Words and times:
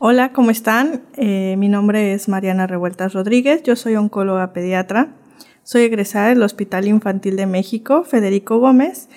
Hola, 0.00 0.32
¿cómo 0.32 0.52
están? 0.52 1.02
Eh, 1.16 1.56
mi 1.58 1.68
nombre 1.68 2.12
es 2.12 2.28
Mariana 2.28 2.68
Revueltas 2.68 3.14
Rodríguez, 3.14 3.64
yo 3.64 3.74
soy 3.74 3.96
oncóloga 3.96 4.52
pediatra, 4.52 5.16
soy 5.64 5.82
egresada 5.82 6.28
del 6.28 6.40
Hospital 6.44 6.86
Infantil 6.86 7.34
de 7.34 7.46
México, 7.46 8.04
Federico 8.04 8.58
Gómez, 8.60 9.08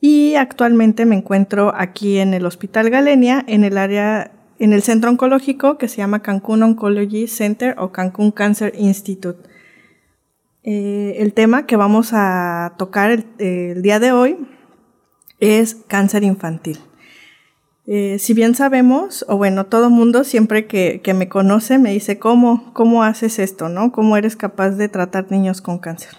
y 0.00 0.36
actualmente 0.36 1.06
me 1.06 1.16
encuentro 1.16 1.74
aquí 1.76 2.18
en 2.18 2.34
el 2.34 2.46
Hospital 2.46 2.88
Galenia, 2.88 3.44
en 3.48 3.64
el 3.64 3.76
área, 3.76 4.30
en 4.60 4.72
el 4.72 4.82
centro 4.82 5.10
oncológico 5.10 5.76
que 5.76 5.88
se 5.88 5.96
llama 5.96 6.22
Cancún 6.22 6.62
Oncology 6.62 7.26
Center 7.26 7.74
o 7.76 7.90
Cancún 7.90 8.30
Cancer 8.30 8.72
Institute. 8.78 9.40
Eh, 10.62 11.16
el 11.18 11.32
tema 11.34 11.66
que 11.66 11.74
vamos 11.74 12.10
a 12.12 12.76
tocar 12.78 13.24
el 13.38 13.82
día 13.82 13.98
de 13.98 14.12
hoy 14.12 14.38
es 15.40 15.74
cáncer 15.88 16.22
infantil. 16.22 16.78
Eh, 17.90 18.18
si 18.18 18.34
bien 18.34 18.54
sabemos, 18.54 19.24
o 19.28 19.38
bueno, 19.38 19.64
todo 19.64 19.88
mundo 19.88 20.22
siempre 20.22 20.66
que, 20.66 21.00
me 21.14 21.30
conoce 21.30 21.78
me 21.78 21.90
dice, 21.90 22.18
¿cómo, 22.18 22.74
¿cómo 22.74 23.02
haces 23.02 23.38
esto? 23.38 23.70
¿no? 23.70 23.92
¿Cómo 23.92 24.18
eres 24.18 24.36
capaz 24.36 24.72
de 24.72 24.90
tratar 24.90 25.30
niños 25.30 25.62
con 25.62 25.78
cáncer? 25.78 26.10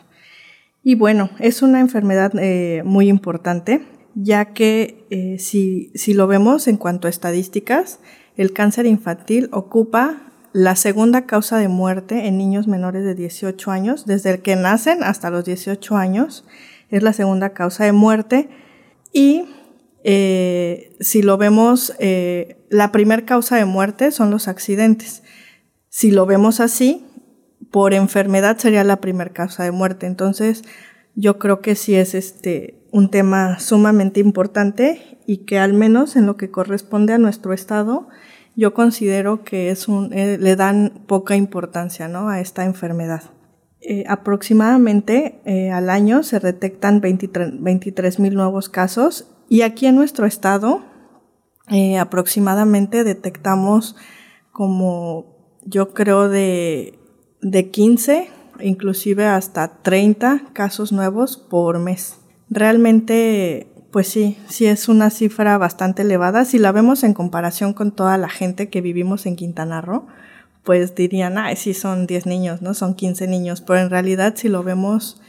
Y 0.82 0.96
bueno, 0.96 1.30
es 1.38 1.62
una 1.62 1.80
enfermedad 1.80 2.32
eh, 2.40 2.82
muy 2.86 3.08
importante, 3.08 3.86
ya 4.16 4.46
que 4.46 5.06
eh, 5.12 5.38
si, 5.38 5.92
si 5.94 6.16
lo 6.16 6.26
vemos 6.26 6.68
en 6.68 6.78
cuanto 6.78 7.06
a 7.06 7.12
estadísticas, 7.12 8.00
el 8.36 8.52
cáncer 8.52 8.88
infantil 8.88 9.48
ocupa 9.52 10.24
la 10.54 10.76
segunda 10.76 11.28
causa 11.28 11.60
de 11.60 11.68
muerte 11.68 12.26
en 12.26 12.40
niños 12.40 12.68
menores 12.68 13.04
de 13.04 13.14
18 13.14 13.70
años, 13.70 14.08
desde 14.08 14.32
el 14.32 14.42
que 14.42 14.56
nacen 14.56 15.04
hasta 15.04 15.30
los 15.30 15.46
18 15.46 15.96
años, 15.98 16.48
es 16.90 17.04
la 17.04 17.14
segunda 17.14 17.50
causa 17.50 17.86
de 17.86 17.92
muerte 17.92 18.50
y 19.14 19.46
eh, 20.04 20.96
si 21.00 21.22
lo 21.22 21.38
vemos, 21.38 21.94
eh, 22.00 22.58
la 22.70 22.92
primera 22.92 23.26
causa 23.26 23.58
de 23.58 23.66
muerte 23.66 24.12
son 24.12 24.32
los 24.32 24.48
accidentes. 24.48 25.24
Si 25.90 26.12
lo 26.12 26.26
vemos 26.26 26.60
así, 26.60 27.06
por 27.72 27.94
enfermedad 27.94 28.58
sería 28.58 28.84
la 28.84 29.02
primera 29.02 29.32
causa 29.32 29.64
de 29.64 29.72
muerte. 29.72 30.06
Entonces, 30.08 30.64
yo 31.16 31.38
creo 31.38 31.62
que 31.62 31.76
sí 31.76 31.96
es 31.96 32.16
este 32.16 32.76
un 32.92 33.12
tema 33.12 33.60
sumamente 33.60 34.20
importante 34.20 35.20
y 35.28 35.46
que 35.46 35.60
al 35.60 35.74
menos 35.74 36.16
en 36.16 36.26
lo 36.26 36.38
que 36.38 36.50
corresponde 36.50 37.14
a 37.14 37.20
nuestro 37.20 37.54
estado, 37.54 38.08
yo 38.56 38.74
considero 38.74 39.44
que 39.44 39.70
es 39.70 39.88
un, 39.88 40.12
eh, 40.12 40.40
le 40.40 40.56
dan 40.56 41.04
poca 41.06 41.36
importancia 41.36 42.08
¿no? 42.08 42.30
a 42.30 42.40
esta 42.40 42.66
enfermedad. 42.66 43.24
aproximadamente 44.08 45.40
al 45.72 45.90
año 45.90 46.24
se 46.24 46.40
detectan 46.40 47.00
23 47.00 48.20
mil 48.20 48.34
nuevos 48.34 48.68
casos 48.68 49.28
y 49.50 49.64
aquí 49.64 49.88
en 49.88 49.96
nuestro 49.96 50.26
estado 50.26 50.82
eh, 51.70 51.98
aproximadamente 51.98 53.04
detectamos 53.04 53.96
como 54.52 55.38
yo 55.66 55.94
creo 55.94 56.30
de, 56.30 57.00
de 57.42 57.70
15, 57.70 58.30
inclusive 58.62 59.26
hasta 59.26 59.82
30 59.82 60.46
casos 60.54 60.92
nuevos 60.92 61.38
por 61.38 61.80
mes. 61.80 62.18
Realmente, 62.50 63.68
pues 63.92 64.08
sí, 64.08 64.38
sí 64.48 64.66
es 64.66 64.90
una 64.90 65.10
cifra 65.10 65.58
bastante 65.58 66.02
elevada. 66.02 66.46
Si 66.46 66.58
la 66.58 66.72
vemos 66.72 67.04
en 67.04 67.14
comparación 67.14 67.74
con 67.74 67.92
toda 67.92 68.18
la 68.18 68.30
gente 68.30 68.70
que 68.70 68.82
vivimos 68.82 69.26
en 69.26 69.36
Quintana 69.36 69.82
Roo, 69.82 70.08
pues 70.64 70.96
dirían, 70.96 71.38
ay, 71.38 71.56
sí 71.56 71.74
son 71.74 72.08
10 72.08 72.26
niños, 72.26 72.62
¿no? 72.62 72.74
Son 72.74 72.96
15 72.96 73.28
niños, 73.28 73.62
pero 73.62 73.80
en 73.80 73.90
realidad 73.90 74.34
si 74.36 74.50
lo 74.50 74.64
vemos 74.64 75.22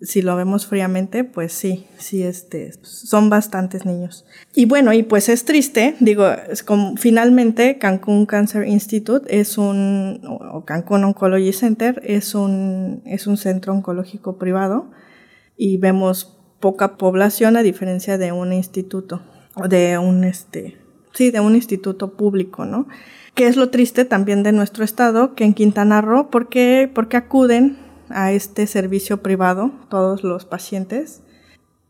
si 0.00 0.20
lo 0.20 0.36
vemos 0.36 0.66
fríamente, 0.66 1.24
pues 1.24 1.52
sí, 1.52 1.86
sí, 1.96 2.22
este, 2.22 2.72
son 2.82 3.30
bastantes 3.30 3.86
niños. 3.86 4.26
Y 4.54 4.66
bueno, 4.66 4.92
y 4.92 5.02
pues 5.02 5.30
es 5.30 5.44
triste, 5.46 5.96
digo, 6.00 6.28
es 6.28 6.62
como, 6.62 6.96
finalmente 6.96 7.78
Cancún 7.78 8.26
Cancer 8.26 8.66
Institute 8.68 9.24
es 9.38 9.56
un, 9.56 10.20
o 10.28 10.64
Cancún 10.66 11.04
Oncology 11.04 11.52
Center 11.52 12.02
es 12.04 12.34
un, 12.34 13.02
es 13.06 13.26
un 13.26 13.38
centro 13.38 13.72
oncológico 13.72 14.36
privado 14.36 14.90
y 15.56 15.78
vemos 15.78 16.36
poca 16.60 16.98
población 16.98 17.56
a 17.56 17.62
diferencia 17.62 18.18
de 18.18 18.32
un 18.32 18.52
instituto, 18.52 19.22
de 19.68 19.96
un, 19.96 20.24
este, 20.24 20.76
sí, 21.14 21.30
de 21.30 21.40
un 21.40 21.54
instituto 21.54 22.16
público, 22.16 22.66
¿no? 22.66 22.86
Que 23.34 23.46
es 23.46 23.56
lo 23.56 23.70
triste 23.70 24.04
también 24.04 24.42
de 24.42 24.52
nuestro 24.52 24.84
estado, 24.84 25.34
que 25.34 25.44
en 25.44 25.54
Quintana 25.54 26.02
Roo, 26.02 26.30
porque, 26.30 26.90
porque 26.94 27.16
acuden 27.16 27.85
a 28.10 28.32
este 28.32 28.66
servicio 28.66 29.22
privado, 29.22 29.72
todos 29.88 30.24
los 30.24 30.44
pacientes, 30.44 31.22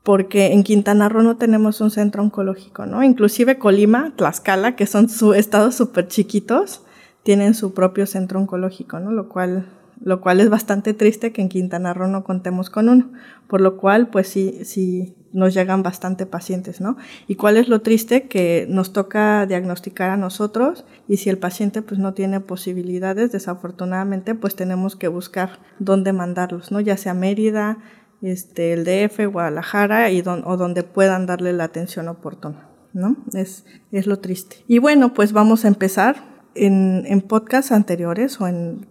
porque 0.02 0.52
en 0.52 0.62
Quintana 0.62 1.08
Roo 1.08 1.22
no 1.22 1.36
tenemos 1.36 1.80
un 1.80 1.90
centro 1.90 2.22
oncológico, 2.22 2.86
¿no? 2.86 3.02
Inclusive 3.02 3.58
Colima, 3.58 4.12
Tlaxcala, 4.16 4.76
que 4.76 4.86
son 4.86 5.08
su, 5.08 5.34
estados 5.34 5.74
súper 5.74 6.08
chiquitos, 6.08 6.82
tienen 7.22 7.54
su 7.54 7.74
propio 7.74 8.06
centro 8.06 8.38
oncológico, 8.38 9.00
¿no? 9.00 9.10
Lo 9.10 9.28
cual 9.28 9.66
lo 10.00 10.20
cual 10.20 10.40
es 10.40 10.50
bastante 10.50 10.94
triste 10.94 11.32
que 11.32 11.40
en 11.40 11.48
Quintana 11.48 11.94
Roo 11.94 12.08
no 12.08 12.24
contemos 12.24 12.70
con 12.70 12.88
uno, 12.88 13.10
por 13.48 13.60
lo 13.60 13.76
cual 13.76 14.08
pues 14.08 14.28
sí, 14.28 14.60
sí 14.64 15.14
nos 15.36 15.52
llegan 15.52 15.82
bastante 15.82 16.24
pacientes, 16.24 16.80
¿no? 16.80 16.96
Y 17.28 17.34
cuál 17.34 17.58
es 17.58 17.68
lo 17.68 17.82
triste 17.82 18.22
que 18.22 18.66
nos 18.70 18.94
toca 18.94 19.44
diagnosticar 19.44 20.08
a 20.08 20.16
nosotros 20.16 20.86
y 21.08 21.18
si 21.18 21.28
el 21.28 21.36
paciente 21.36 21.82
pues 21.82 22.00
no 22.00 22.14
tiene 22.14 22.40
posibilidades, 22.40 23.32
desafortunadamente 23.32 24.34
pues 24.34 24.56
tenemos 24.56 24.96
que 24.96 25.08
buscar 25.08 25.60
dónde 25.78 26.14
mandarlos, 26.14 26.72
¿no? 26.72 26.80
Ya 26.80 26.96
sea 26.96 27.12
Mérida, 27.12 27.76
este, 28.22 28.72
el 28.72 28.84
DF, 28.84 29.30
Guadalajara 29.30 30.10
y 30.10 30.22
o 30.26 30.56
donde 30.56 30.82
puedan 30.84 31.26
darle 31.26 31.52
la 31.52 31.64
atención 31.64 32.08
oportuna, 32.08 32.70
¿no? 32.94 33.18
Es, 33.34 33.66
es 33.92 34.06
lo 34.06 34.20
triste. 34.20 34.64
Y 34.66 34.78
bueno, 34.78 35.12
pues 35.12 35.32
vamos 35.32 35.64
a 35.64 35.68
empezar. 35.68 36.34
En, 36.58 37.04
en 37.06 37.20
podcasts 37.20 37.70
anteriores 37.70 38.40
o 38.40 38.48
en 38.48 38.86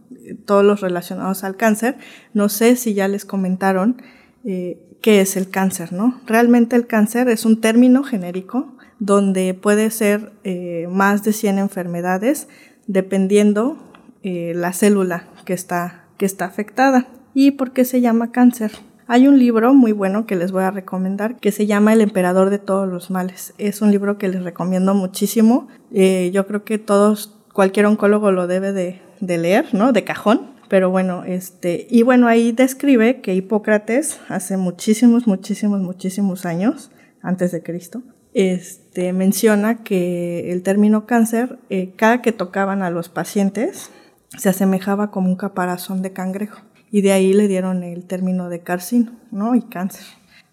todos 0.45 0.63
los 0.63 0.81
relacionados 0.81 1.44
al 1.44 1.57
cáncer. 1.57 1.97
No 2.31 2.47
sé 2.47 2.75
si 2.75 2.94
ya 2.94 3.07
les 3.07 3.25
comentaron 3.25 4.03
eh, 4.44 4.78
qué 5.05 5.21
es 5.21 5.38
el 5.38 5.51
cáncer, 5.51 5.93
¿no? 5.93 6.19
Realmente 6.25 6.75
el 6.75 6.88
cáncer 6.88 7.29
es 7.29 7.45
un 7.45 7.61
término 7.61 8.01
genérico 8.01 8.73
donde 8.97 9.53
puede 9.53 9.91
ser 9.91 10.31
eh, 10.43 10.88
más 10.89 11.21
de 11.23 11.31
100 11.31 11.59
enfermedades 11.59 12.47
dependiendo 12.88 13.77
eh, 14.23 14.53
la 14.55 14.73
célula 14.73 15.27
que 15.45 15.53
está, 15.53 16.05
que 16.17 16.25
está 16.25 16.45
afectada. 16.45 17.05
¿Y 17.35 17.51
por 17.51 17.71
qué 17.71 17.85
se 17.85 18.01
llama 18.01 18.31
cáncer? 18.31 18.71
Hay 19.05 19.27
un 19.27 19.38
libro 19.38 19.75
muy 19.75 19.91
bueno 19.91 20.25
que 20.25 20.35
les 20.35 20.51
voy 20.51 20.63
a 20.63 20.71
recomendar 20.71 21.35
que 21.35 21.51
se 21.51 21.67
llama 21.67 21.93
El 21.93 22.01
emperador 22.01 22.49
de 22.49 22.57
todos 22.57 22.89
los 22.89 23.11
males. 23.11 23.53
Es 23.59 23.83
un 23.83 23.91
libro 23.91 24.17
que 24.17 24.27
les 24.27 24.43
recomiendo 24.43 24.95
muchísimo. 24.95 25.67
yo 25.91 26.47
creo 26.47 26.63
que 26.63 26.79
todos, 26.79 27.37
cualquier 27.53 27.85
oncólogo 27.85 28.31
lo 28.31 28.47
debe 28.47 28.72
de, 28.72 29.01
de 29.19 29.37
leer, 29.37 29.67
¿no? 29.75 29.91
De 29.91 30.03
cajón. 30.03 30.54
Pero 30.67 30.89
bueno, 30.89 31.23
este, 31.25 31.87
y 31.89 32.01
bueno, 32.03 32.27
ahí 32.27 32.51
describe 32.51 33.21
que 33.21 33.35
Hipócrates, 33.35 34.19
hace 34.27 34.57
muchísimos, 34.57 35.27
muchísimos, 35.27 35.81
muchísimos 35.81 36.45
años, 36.45 36.91
antes 37.21 37.51
de 37.51 37.61
Cristo, 37.61 38.01
este, 38.33 39.13
menciona 39.13 39.83
que 39.83 40.51
el 40.51 40.63
término 40.63 41.05
cáncer, 41.05 41.57
eh, 41.69 41.93
cada 41.95 42.22
que 42.22 42.31
tocaban 42.31 42.81
a 42.81 42.90
los 42.90 43.09
pacientes, 43.09 43.91
se 44.37 44.49
asemejaba 44.49 45.11
como 45.11 45.29
un 45.29 45.35
caparazón 45.35 46.01
de 46.01 46.13
cangrejo. 46.13 46.61
Y 46.91 47.01
de 47.01 47.11
ahí 47.11 47.34
le 47.34 47.47
dieron 47.47 47.84
el 47.84 48.05
término 48.05 48.49
de 48.49 48.61
carcino, 48.61 49.11
¿no? 49.31 49.55
Y 49.55 49.61
cáncer. 49.61 50.05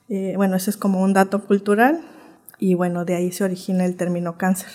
Eh, 0.09 0.35
bueno, 0.37 0.57
ese 0.57 0.71
es 0.71 0.77
como 0.77 1.03
un 1.03 1.13
dato 1.13 1.45
cultural 1.45 2.01
y 2.59 2.75
bueno, 2.75 3.05
de 3.05 3.15
ahí 3.15 3.33
se 3.33 3.45
origina 3.45 3.85
el 3.85 3.97
término 3.97 4.37
cáncer. 4.39 4.71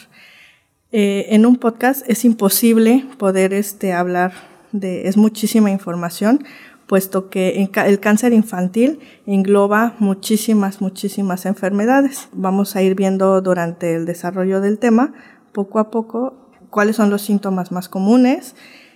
Eh, 0.91 1.27
en 1.29 1.45
un 1.45 1.57
podcast 1.57 2.09
es 2.09 2.25
imposible 2.25 3.06
poder 3.17 3.53
este, 3.53 3.94
hablar 3.94 4.33
es 4.73 5.17
muchísima 5.17 5.71
información, 5.71 6.43
puesto 6.87 7.29
que 7.29 7.69
el 7.85 7.99
cáncer 7.99 8.33
infantil 8.33 8.99
engloba 9.25 9.95
muchísimas, 9.99 10.81
muchísimas 10.81 11.45
enfermedades. 11.45 12.29
Vamos 12.31 12.75
a 12.75 12.81
ir 12.81 12.95
viendo 12.95 13.41
durante 13.41 13.95
el 13.95 14.05
desarrollo 14.05 14.61
del 14.61 14.79
tema, 14.79 15.13
poco 15.51 15.79
a 15.79 15.91
poco, 15.91 16.47
cuáles 16.69 16.95
son 16.95 17.09
los 17.09 17.21
síntomas 17.21 17.71
más 17.71 17.89
comunes 17.89 18.55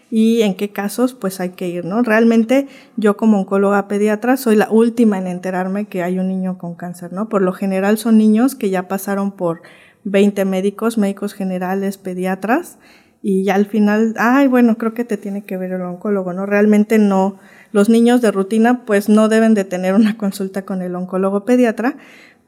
y 0.09 0.41
en 0.41 0.55
qué 0.55 0.71
casos 0.71 1.13
pues 1.13 1.39
hay 1.39 1.51
que 1.51 1.69
ir, 1.69 1.85
¿no? 1.85 2.03
Realmente 2.03 2.67
yo 2.97 3.15
como 3.15 3.39
oncóloga 3.39 3.87
pediatra 3.87 4.35
soy 4.37 4.57
la 4.57 4.69
última 4.69 5.17
en 5.17 5.27
enterarme 5.27 5.85
que 5.85 6.03
hay 6.03 6.19
un 6.19 6.27
niño 6.27 6.57
con 6.57 6.75
cáncer, 6.75 7.13
¿no? 7.13 7.29
Por 7.29 7.41
lo 7.41 7.53
general 7.53 7.97
son 7.97 8.17
niños 8.17 8.55
que 8.55 8.69
ya 8.69 8.87
pasaron 8.87 9.31
por 9.31 9.61
20 10.03 10.45
médicos, 10.45 10.97
médicos 10.97 11.33
generales, 11.33 11.97
pediatras, 11.97 12.77
y 13.21 13.43
ya 13.43 13.55
al 13.55 13.67
final, 13.67 14.15
ay, 14.17 14.47
bueno, 14.47 14.77
creo 14.77 14.93
que 14.93 15.05
te 15.05 15.17
tiene 15.17 15.43
que 15.43 15.57
ver 15.57 15.71
el 15.71 15.81
oncólogo, 15.81 16.33
¿no? 16.33 16.45
Realmente 16.45 16.97
no, 16.97 17.37
los 17.71 17.89
niños 17.89 18.21
de 18.21 18.31
rutina 18.31 18.83
pues 18.85 19.09
no 19.09 19.29
deben 19.29 19.53
de 19.53 19.63
tener 19.63 19.93
una 19.93 20.17
consulta 20.17 20.63
con 20.63 20.81
el 20.81 20.95
oncólogo 20.95 21.45
pediatra, 21.45 21.97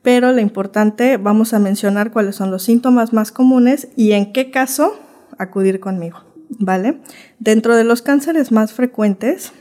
pero 0.01 0.31
lo 0.31 0.41
importante, 0.41 1.17
vamos 1.17 1.53
a 1.53 1.59
mencionar 1.59 2.11
cuáles 2.11 2.35
son 2.35 2.51
los 2.51 2.63
síntomas 2.63 3.13
más 3.13 3.31
comunes 3.31 3.89
y 3.95 4.11
en 4.11 4.33
qué 4.33 4.51
caso 4.51 4.99
acudir 5.37 5.79
conmigo, 5.79 6.19
¿vale? 6.49 6.99
Dentro 7.39 7.75
de 7.75 7.83
los 7.83 8.01
cánceres 8.01 8.51
más 8.51 8.73
frecuentes, 8.73 9.53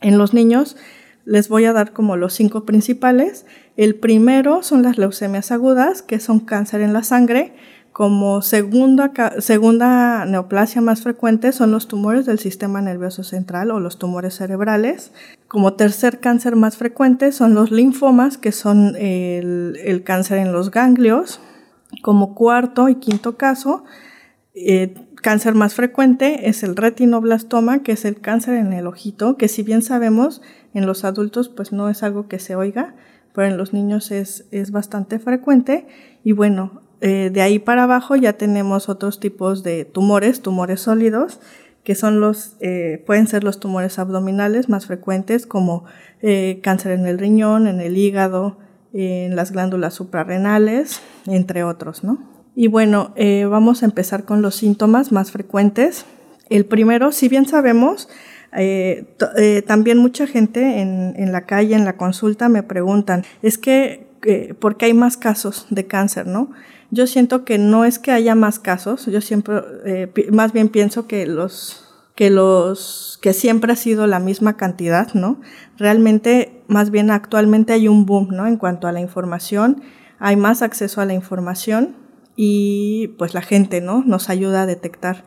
en 0.00 0.18
los 0.18 0.34
niños 0.34 0.76
les 1.24 1.48
voy 1.48 1.64
a 1.64 1.72
dar 1.72 1.92
como 1.92 2.16
los 2.16 2.34
cinco 2.34 2.66
principales. 2.66 3.46
El 3.76 3.94
primero 3.94 4.62
son 4.62 4.82
las 4.82 4.98
leucemias 4.98 5.50
agudas, 5.50 6.02
que 6.02 6.20
son 6.20 6.40
cáncer 6.40 6.82
en 6.82 6.92
la 6.92 7.02
sangre, 7.02 7.54
como 7.94 8.42
segunda, 8.42 9.12
segunda 9.38 10.24
neoplasia 10.24 10.80
más 10.80 11.02
frecuente 11.02 11.52
son 11.52 11.70
los 11.70 11.86
tumores 11.86 12.26
del 12.26 12.40
sistema 12.40 12.82
nervioso 12.82 13.22
central 13.22 13.70
o 13.70 13.78
los 13.78 14.00
tumores 14.00 14.34
cerebrales. 14.34 15.12
Como 15.46 15.74
tercer 15.74 16.18
cáncer 16.18 16.56
más 16.56 16.76
frecuente 16.76 17.30
son 17.30 17.54
los 17.54 17.70
linfomas, 17.70 18.36
que 18.36 18.50
son 18.50 18.96
el, 18.96 20.02
cáncer 20.04 20.38
en 20.38 20.52
los 20.52 20.72
ganglios. 20.72 21.38
Como 22.02 22.34
cuarto 22.34 22.88
y 22.88 22.96
quinto 22.96 23.36
caso, 23.36 23.84
eh, 24.56 24.92
cáncer 25.14 25.54
más 25.54 25.74
frecuente 25.74 26.48
es 26.48 26.64
el 26.64 26.74
retinoblastoma, 26.74 27.84
que 27.84 27.92
es 27.92 28.04
el 28.04 28.20
cáncer 28.20 28.54
en 28.54 28.72
el 28.72 28.88
ojito, 28.88 29.36
que 29.36 29.46
si 29.46 29.62
bien 29.62 29.82
sabemos 29.82 30.42
en 30.74 30.84
los 30.84 31.04
adultos 31.04 31.48
pues 31.48 31.72
no 31.72 31.88
es 31.88 32.02
algo 32.02 32.26
que 32.26 32.40
se 32.40 32.56
oiga, 32.56 32.96
pero 33.32 33.46
en 33.46 33.56
los 33.56 33.72
niños 33.72 34.10
es, 34.10 34.46
es 34.50 34.72
bastante 34.72 35.20
frecuente. 35.20 35.86
Y 36.24 36.32
bueno, 36.32 36.82
eh, 37.06 37.28
de 37.30 37.42
ahí 37.42 37.58
para 37.58 37.82
abajo 37.82 38.16
ya 38.16 38.32
tenemos 38.32 38.88
otros 38.88 39.20
tipos 39.20 39.62
de 39.62 39.84
tumores, 39.84 40.40
tumores 40.40 40.80
sólidos, 40.80 41.38
que 41.82 41.94
son 41.94 42.18
los, 42.18 42.56
eh, 42.60 43.04
pueden 43.06 43.26
ser 43.26 43.44
los 43.44 43.60
tumores 43.60 43.98
abdominales 43.98 44.70
más 44.70 44.86
frecuentes, 44.86 45.46
como 45.46 45.84
eh, 46.22 46.60
cáncer 46.62 46.92
en 46.92 47.04
el 47.04 47.18
riñón, 47.18 47.66
en 47.66 47.82
el 47.82 47.98
hígado, 47.98 48.56
en 48.94 49.36
las 49.36 49.52
glándulas 49.52 49.92
suprarrenales, 49.92 51.02
entre 51.26 51.62
otros, 51.62 52.04
¿no? 52.04 52.16
Y 52.56 52.68
bueno, 52.68 53.12
vamos 53.50 53.82
a 53.82 53.86
empezar 53.86 54.24
con 54.24 54.40
los 54.40 54.54
síntomas 54.54 55.12
más 55.12 55.30
frecuentes. 55.30 56.06
El 56.48 56.64
primero, 56.64 57.12
si 57.12 57.28
bien 57.28 57.46
sabemos, 57.46 58.08
también 59.66 59.98
mucha 59.98 60.28
gente 60.28 60.80
en, 60.80 61.14
en, 61.16 61.32
la 61.32 61.44
calle, 61.44 61.74
en 61.74 61.84
la 61.84 61.96
consulta, 61.96 62.48
me 62.48 62.62
preguntan, 62.62 63.24
es 63.42 63.58
que, 63.58 64.03
¿por 64.58 64.76
qué 64.76 64.86
hay 64.86 64.94
más 64.94 65.16
casos 65.16 65.66
de 65.70 65.86
cáncer, 65.86 66.26
no? 66.26 66.50
Yo 66.90 67.06
siento 67.06 67.44
que 67.44 67.58
no 67.58 67.84
es 67.84 67.98
que 67.98 68.12
haya 68.12 68.34
más 68.34 68.58
casos, 68.58 69.06
yo 69.06 69.20
siempre, 69.20 69.56
eh, 69.84 70.30
más 70.30 70.52
bien 70.52 70.68
pienso 70.68 71.06
que 71.06 71.26
los, 71.26 71.84
que 72.14 72.30
los, 72.30 73.18
que 73.20 73.32
siempre 73.32 73.72
ha 73.72 73.76
sido 73.76 74.06
la 74.06 74.20
misma 74.20 74.56
cantidad, 74.56 75.12
¿no? 75.14 75.40
Realmente, 75.76 76.62
más 76.68 76.90
bien 76.90 77.10
actualmente 77.10 77.72
hay 77.72 77.88
un 77.88 78.06
boom, 78.06 78.28
¿no? 78.30 78.46
En 78.46 78.56
cuanto 78.56 78.86
a 78.86 78.92
la 78.92 79.00
información, 79.00 79.82
hay 80.18 80.36
más 80.36 80.62
acceso 80.62 81.00
a 81.00 81.04
la 81.04 81.14
información 81.14 81.96
y 82.36 83.08
pues 83.18 83.34
la 83.34 83.42
gente, 83.42 83.80
¿no? 83.80 84.04
Nos 84.04 84.30
ayuda 84.30 84.62
a 84.62 84.66
detectar. 84.66 85.24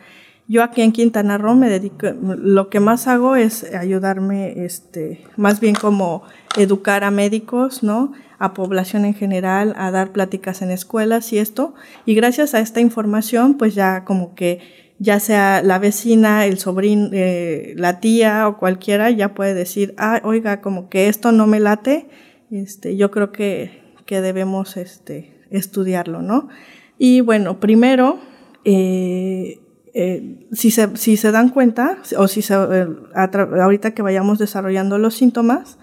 Yo 0.48 0.64
aquí 0.64 0.82
en 0.82 0.94
Quintana 0.94 1.38
Roo 1.38 1.56
me 1.56 1.70
dedico, 1.70 2.08
lo 2.22 2.70
que 2.70 2.80
más 2.80 3.08
hago 3.08 3.36
es 3.36 3.64
ayudarme, 3.74 4.64
este, 4.64 5.26
más 5.36 5.60
bien 5.60 5.76
como 5.76 6.24
educar 6.56 7.04
a 7.04 7.12
médicos, 7.12 7.84
¿no? 7.84 8.14
a 8.40 8.54
población 8.54 9.06
en 9.06 9.14
general, 9.14 9.74
a 9.78 9.92
dar 9.92 10.12
pláticas 10.12 10.62
en 10.62 10.72
escuelas 10.72 11.34
y 11.34 11.40
esto. 11.40 11.74
Y 12.06 12.16
gracias 12.16 12.54
a 12.54 12.60
esta 12.60 12.80
información, 12.82 13.58
pues 13.58 13.76
ya 13.76 14.04
como 14.06 14.36
que 14.36 14.60
ya 15.00 15.20
sea 15.20 15.62
la 15.62 15.80
vecina, 15.80 16.46
el 16.46 16.58
sobrino, 16.58 17.10
eh, 17.14 17.74
la 17.78 18.00
tía 18.00 18.48
o 18.48 18.58
cualquiera, 18.58 19.12
ya 19.12 19.34
puede 19.34 19.54
decir, 19.54 19.94
ah, 19.98 20.22
oiga, 20.24 20.62
como 20.62 20.90
que 20.90 21.08
esto 21.08 21.32
no 21.32 21.46
me 21.48 21.60
late, 21.60 22.08
este, 22.52 22.96
yo 22.96 23.12
creo 23.12 23.32
que, 23.32 23.82
que 24.06 24.22
debemos 24.22 24.78
este, 24.78 25.34
estudiarlo, 25.50 26.22
¿no? 26.22 26.50
Y 26.98 27.22
bueno, 27.22 27.60
primero, 27.60 28.20
eh, 28.66 29.60
eh, 30.00 30.48
si, 30.52 30.70
se, 30.70 30.96
si 30.96 31.18
se 31.18 31.32
dan 31.32 31.50
cuenta, 31.50 31.98
o 32.18 32.28
si 32.28 32.44
se, 32.44 32.54
ahorita 32.54 33.92
que 33.96 34.04
vayamos 34.04 34.38
desarrollando 34.38 34.98
los 34.98 35.16
síntomas, 35.16 35.80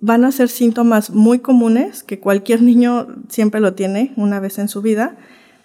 van 0.00 0.24
a 0.24 0.32
ser 0.32 0.50
síntomas 0.50 1.08
muy 1.10 1.38
comunes 1.38 2.02
que 2.02 2.20
cualquier 2.20 2.60
niño 2.60 3.06
siempre 3.30 3.60
lo 3.60 3.72
tiene 3.72 4.12
una 4.16 4.38
vez 4.38 4.58
en 4.58 4.68
su 4.68 4.82
vida, 4.82 5.16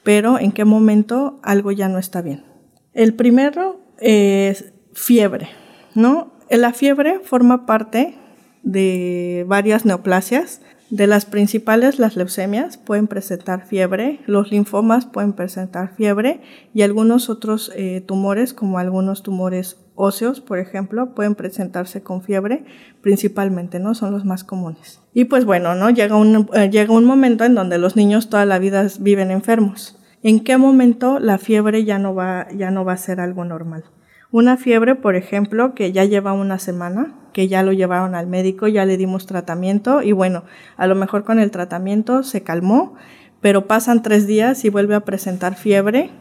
pero 0.04 0.39
en 0.39 0.54
qué 0.54 0.63
momento 0.63 1.42
algo 1.44 1.74
ya 1.74 1.89
no 1.89 2.00
está 2.00 2.21
bien. 2.21 2.45
El 2.94 3.16
primero 3.16 3.81
es 4.00 4.72
fiebre, 4.94 5.50
¿no? 5.94 6.31
La 6.50 6.72
fiebre 6.72 7.19
forma 7.19 7.65
parte 7.65 8.15
de 8.63 9.45
varias 9.48 9.86
neoplasias, 9.86 10.62
de 10.89 11.06
las 11.06 11.25
principales, 11.25 12.00
las 12.00 12.15
leucemias 12.15 12.77
pueden 12.77 13.07
presentar 13.07 13.68
fiebre, 13.68 14.21
los 14.25 14.51
linfomas 14.51 15.06
pueden 15.06 15.33
presentar 15.33 15.94
fiebre 15.95 16.41
y 16.74 16.81
algunos 16.81 17.30
otros 17.30 17.71
eh, 17.75 18.01
tumores, 18.01 18.53
como 18.53 18.80
algunos 18.80 19.21
tumores 19.21 19.77
óseos, 19.94 20.41
por 20.41 20.57
ejemplo, 20.57 21.13
pueden 21.13 21.36
presentarse 21.36 22.01
con 22.01 22.24
fiebre, 22.24 22.63
principalmente, 23.01 23.80
¿no? 23.80 23.94
Son 23.94 24.12
los 24.12 24.25
más 24.25 24.44
comunes. 24.44 25.01
Y 25.13 25.25
pues 25.25 25.45
bueno, 25.45 25.75
¿no? 25.75 25.89
Llega 25.89 26.15
un, 26.15 26.50
eh, 26.53 26.69
llega 26.71 26.94
un 26.94 27.06
momento 27.06 27.44
en 27.44 27.53
donde 27.53 27.77
los 27.77 27.95
niños 27.95 28.30
toda 28.30 28.45
la 28.45 28.57
vida 28.59 28.88
viven 29.00 29.30
enfermos. 29.30 30.00
¿En 30.24 30.39
qué 30.44 30.57
momento 30.57 31.19
la 31.19 31.38
fiebre 31.38 31.86
ya 31.86 32.00
no 32.00 32.15
va, 32.15 32.47
ya 32.56 32.71
no 32.71 32.83
va 32.83 32.94
a 32.94 32.97
ser 32.97 33.19
algo 33.19 33.45
normal? 33.45 33.83
Una 34.31 34.57
fiebre, 34.57 34.93
por 34.93 35.15
ejemplo, 35.15 35.73
que 35.73 35.91
ya 35.91 36.05
lleva 36.05 36.33
una 36.33 36.59
semana, 36.59 37.15
que 37.33 37.47
ya 37.47 37.63
lo 37.63 37.73
llevaron 37.73 38.13
al 38.13 38.27
médico, 38.27 38.67
ya 38.67 38.85
le 38.85 38.95
dimos 38.95 39.25
tratamiento 39.25 40.03
y 40.03 40.11
bueno, 40.11 40.43
a 40.77 40.85
lo 40.85 40.93
mejor 40.93 41.23
con 41.23 41.39
el 41.39 41.49
tratamiento 41.49 42.21
se 42.21 42.43
calmó, 42.43 42.93
pero 43.41 43.65
pasan 43.65 44.03
tres 44.03 44.27
días 44.27 44.63
y 44.65 44.69
vuelve 44.69 44.93
a 44.93 44.99
presentar 44.99 45.55
fiebre 45.55 46.11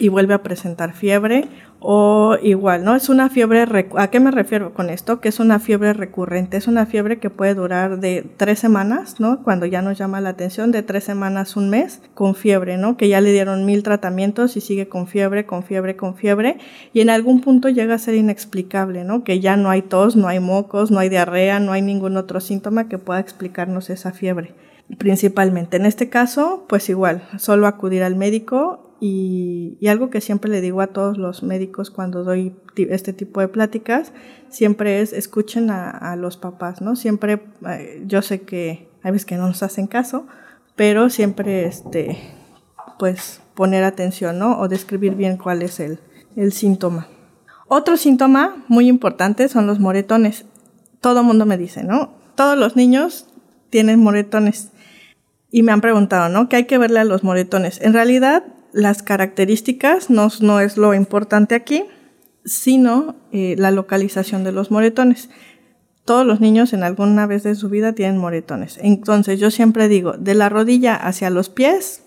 y 0.00 0.08
vuelve 0.08 0.34
a 0.34 0.42
presentar 0.42 0.94
fiebre 0.94 1.46
o 1.78 2.36
igual, 2.42 2.84
¿no? 2.84 2.94
Es 2.94 3.08
una 3.08 3.28
fiebre, 3.30 3.66
¿a 3.96 4.08
qué 4.08 4.18
me 4.20 4.30
refiero 4.30 4.74
con 4.74 4.90
esto? 4.90 5.20
Que 5.20 5.28
es 5.28 5.40
una 5.40 5.58
fiebre 5.60 5.92
recurrente, 5.92 6.56
es 6.56 6.66
una 6.66 6.86
fiebre 6.86 7.18
que 7.18 7.30
puede 7.30 7.54
durar 7.54 8.00
de 8.00 8.26
tres 8.36 8.58
semanas, 8.58 9.20
¿no? 9.20 9.42
Cuando 9.42 9.66
ya 9.66 9.82
nos 9.82 9.98
llama 9.98 10.20
la 10.20 10.30
atención, 10.30 10.72
de 10.72 10.82
tres 10.82 11.04
semanas, 11.04 11.56
un 11.56 11.70
mes, 11.70 12.00
con 12.14 12.34
fiebre, 12.34 12.76
¿no? 12.76 12.96
Que 12.96 13.08
ya 13.08 13.20
le 13.20 13.32
dieron 13.32 13.64
mil 13.64 13.82
tratamientos 13.82 14.56
y 14.56 14.60
sigue 14.60 14.88
con 14.88 15.06
fiebre, 15.06 15.46
con 15.46 15.62
fiebre, 15.62 15.96
con 15.96 16.16
fiebre, 16.16 16.58
y 16.92 17.00
en 17.00 17.10
algún 17.10 17.40
punto 17.42 17.68
llega 17.68 17.94
a 17.94 17.98
ser 17.98 18.14
inexplicable, 18.14 19.04
¿no? 19.04 19.22
Que 19.22 19.40
ya 19.40 19.56
no 19.56 19.70
hay 19.70 19.82
tos, 19.82 20.16
no 20.16 20.28
hay 20.28 20.40
mocos, 20.40 20.90
no 20.90 20.98
hay 20.98 21.08
diarrea, 21.10 21.60
no 21.60 21.72
hay 21.72 21.82
ningún 21.82 22.16
otro 22.16 22.40
síntoma 22.40 22.88
que 22.88 22.98
pueda 22.98 23.20
explicarnos 23.20 23.90
esa 23.90 24.12
fiebre 24.12 24.54
principalmente. 24.98 25.76
En 25.76 25.86
este 25.86 26.08
caso, 26.08 26.64
pues 26.68 26.88
igual, 26.88 27.22
solo 27.38 27.68
acudir 27.68 28.02
al 28.02 28.16
médico 28.16 28.89
y, 29.00 29.78
algo 29.88 30.10
que 30.10 30.20
siempre 30.20 30.50
le 30.50 30.60
digo 30.60 30.82
a 30.82 30.88
todos 30.88 31.16
los 31.16 31.42
médicos 31.42 31.90
cuando 31.90 32.22
doy 32.22 32.54
este 32.76 33.14
tipo 33.14 33.40
de 33.40 33.48
pláticas, 33.48 34.12
siempre 34.50 35.00
es 35.00 35.14
escuchen 35.14 35.70
a, 35.70 36.14
los 36.16 36.36
papás, 36.36 36.82
¿no? 36.82 36.96
Siempre, 36.96 37.40
eh, 37.66 38.02
yo 38.06 38.20
sé 38.20 38.42
que 38.42 38.90
hay 39.02 39.12
veces 39.12 39.24
que 39.24 39.36
no 39.36 39.46
nos 39.46 39.62
hacen 39.62 39.86
caso, 39.86 40.26
pero 40.76 41.08
siempre, 41.08 41.64
este, 41.64 42.18
pues, 42.98 43.40
poner 43.54 43.84
atención, 43.84 44.38
¿no? 44.38 44.58
O 44.58 44.68
describir 44.68 45.14
bien 45.14 45.38
cuál 45.38 45.62
es 45.62 45.80
el, 45.80 46.00
el 46.36 46.52
síntoma. 46.52 47.08
Otro 47.68 47.96
síntoma 47.96 48.64
muy 48.68 48.88
importante 48.88 49.48
son 49.48 49.66
los 49.66 49.78
moretones. 49.78 50.44
Todo 51.00 51.22
mundo 51.22 51.46
me 51.46 51.56
dice, 51.56 51.84
¿no? 51.84 52.12
Todos 52.34 52.58
los 52.58 52.76
niños 52.76 53.26
tienen 53.70 54.00
moretones. 54.00 54.72
Y 55.50 55.62
me 55.62 55.72
han 55.72 55.80
preguntado, 55.80 56.28
¿no? 56.28 56.48
¿Qué 56.48 56.56
hay 56.56 56.64
que 56.66 56.78
verle 56.78 57.00
a 57.00 57.04
los 57.04 57.24
moretones? 57.24 57.80
En 57.80 57.92
realidad, 57.92 58.44
las 58.72 59.02
características 59.02 60.10
no, 60.10 60.28
no 60.40 60.60
es 60.60 60.76
lo 60.76 60.94
importante 60.94 61.54
aquí, 61.54 61.84
sino 62.44 63.16
eh, 63.32 63.54
la 63.58 63.70
localización 63.70 64.44
de 64.44 64.52
los 64.52 64.70
moretones. 64.70 65.30
Todos 66.04 66.26
los 66.26 66.40
niños 66.40 66.72
en 66.72 66.82
alguna 66.82 67.26
vez 67.26 67.42
de 67.42 67.54
su 67.54 67.68
vida 67.68 67.92
tienen 67.92 68.18
moretones. 68.18 68.78
Entonces 68.82 69.38
yo 69.38 69.50
siempre 69.50 69.88
digo, 69.88 70.12
de 70.12 70.34
la 70.34 70.48
rodilla 70.48 70.96
hacia 70.96 71.30
los 71.30 71.48
pies 71.48 72.02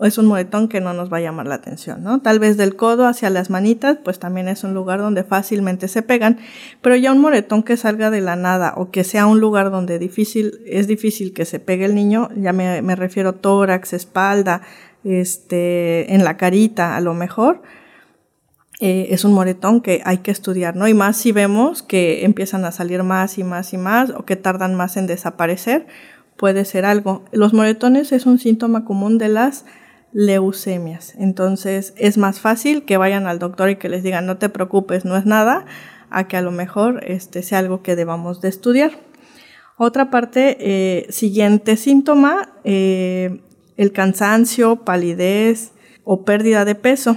es 0.00 0.18
un 0.18 0.26
moretón 0.26 0.68
que 0.68 0.80
no 0.80 0.92
nos 0.92 1.12
va 1.12 1.18
a 1.18 1.20
llamar 1.20 1.46
la 1.46 1.54
atención, 1.54 2.02
¿no? 2.02 2.20
Tal 2.20 2.40
vez 2.40 2.56
del 2.56 2.74
codo 2.74 3.06
hacia 3.06 3.30
las 3.30 3.48
manitas, 3.48 3.98
pues 4.02 4.18
también 4.18 4.48
es 4.48 4.64
un 4.64 4.74
lugar 4.74 4.98
donde 4.98 5.22
fácilmente 5.22 5.86
se 5.86 6.02
pegan, 6.02 6.38
pero 6.82 6.96
ya 6.96 7.12
un 7.12 7.20
moretón 7.20 7.62
que 7.62 7.76
salga 7.76 8.10
de 8.10 8.20
la 8.20 8.34
nada 8.34 8.74
o 8.76 8.90
que 8.90 9.04
sea 9.04 9.26
un 9.26 9.40
lugar 9.40 9.70
donde 9.70 10.00
difícil, 10.00 10.60
es 10.66 10.88
difícil 10.88 11.32
que 11.32 11.44
se 11.44 11.60
pegue 11.60 11.84
el 11.84 11.94
niño, 11.94 12.28
ya 12.36 12.52
me, 12.52 12.82
me 12.82 12.96
refiero 12.96 13.34
tórax, 13.34 13.92
espalda, 13.92 14.62
este, 15.04 16.14
en 16.14 16.24
la 16.24 16.36
carita 16.36 16.96
a 16.96 17.00
lo 17.00 17.14
mejor, 17.14 17.62
eh, 18.80 19.08
es 19.10 19.24
un 19.24 19.32
moretón 19.32 19.80
que 19.80 20.02
hay 20.04 20.18
que 20.18 20.30
estudiar, 20.30 20.74
¿no? 20.74 20.88
Y 20.88 20.94
más 20.94 21.16
si 21.16 21.32
vemos 21.32 21.82
que 21.82 22.24
empiezan 22.24 22.64
a 22.64 22.72
salir 22.72 23.02
más 23.02 23.38
y 23.38 23.44
más 23.44 23.72
y 23.72 23.78
más 23.78 24.10
o 24.10 24.24
que 24.24 24.36
tardan 24.36 24.74
más 24.74 24.96
en 24.96 25.06
desaparecer, 25.06 25.86
puede 26.36 26.64
ser 26.64 26.84
algo. 26.84 27.24
Los 27.30 27.52
moretones 27.52 28.10
es 28.12 28.26
un 28.26 28.38
síntoma 28.38 28.84
común 28.84 29.18
de 29.18 29.28
las 29.28 29.64
leucemias. 30.12 31.14
Entonces 31.18 31.94
es 31.96 32.18
más 32.18 32.40
fácil 32.40 32.84
que 32.84 32.96
vayan 32.96 33.26
al 33.26 33.38
doctor 33.38 33.70
y 33.70 33.76
que 33.76 33.88
les 33.88 34.02
digan 34.02 34.26
no 34.26 34.38
te 34.38 34.48
preocupes, 34.48 35.04
no 35.04 35.16
es 35.16 35.26
nada, 35.26 35.66
a 36.10 36.28
que 36.28 36.36
a 36.36 36.42
lo 36.42 36.50
mejor 36.50 37.02
este 37.06 37.42
sea 37.42 37.58
algo 37.58 37.82
que 37.82 37.96
debamos 37.96 38.40
de 38.40 38.48
estudiar. 38.48 38.92
Otra 39.76 40.10
parte, 40.10 40.56
eh, 40.60 41.06
siguiente 41.10 41.76
síntoma, 41.76 42.52
eh, 42.62 43.40
el 43.76 43.92
cansancio, 43.92 44.84
palidez 44.84 45.72
o 46.04 46.24
pérdida 46.24 46.64
de 46.64 46.74
peso. 46.74 47.16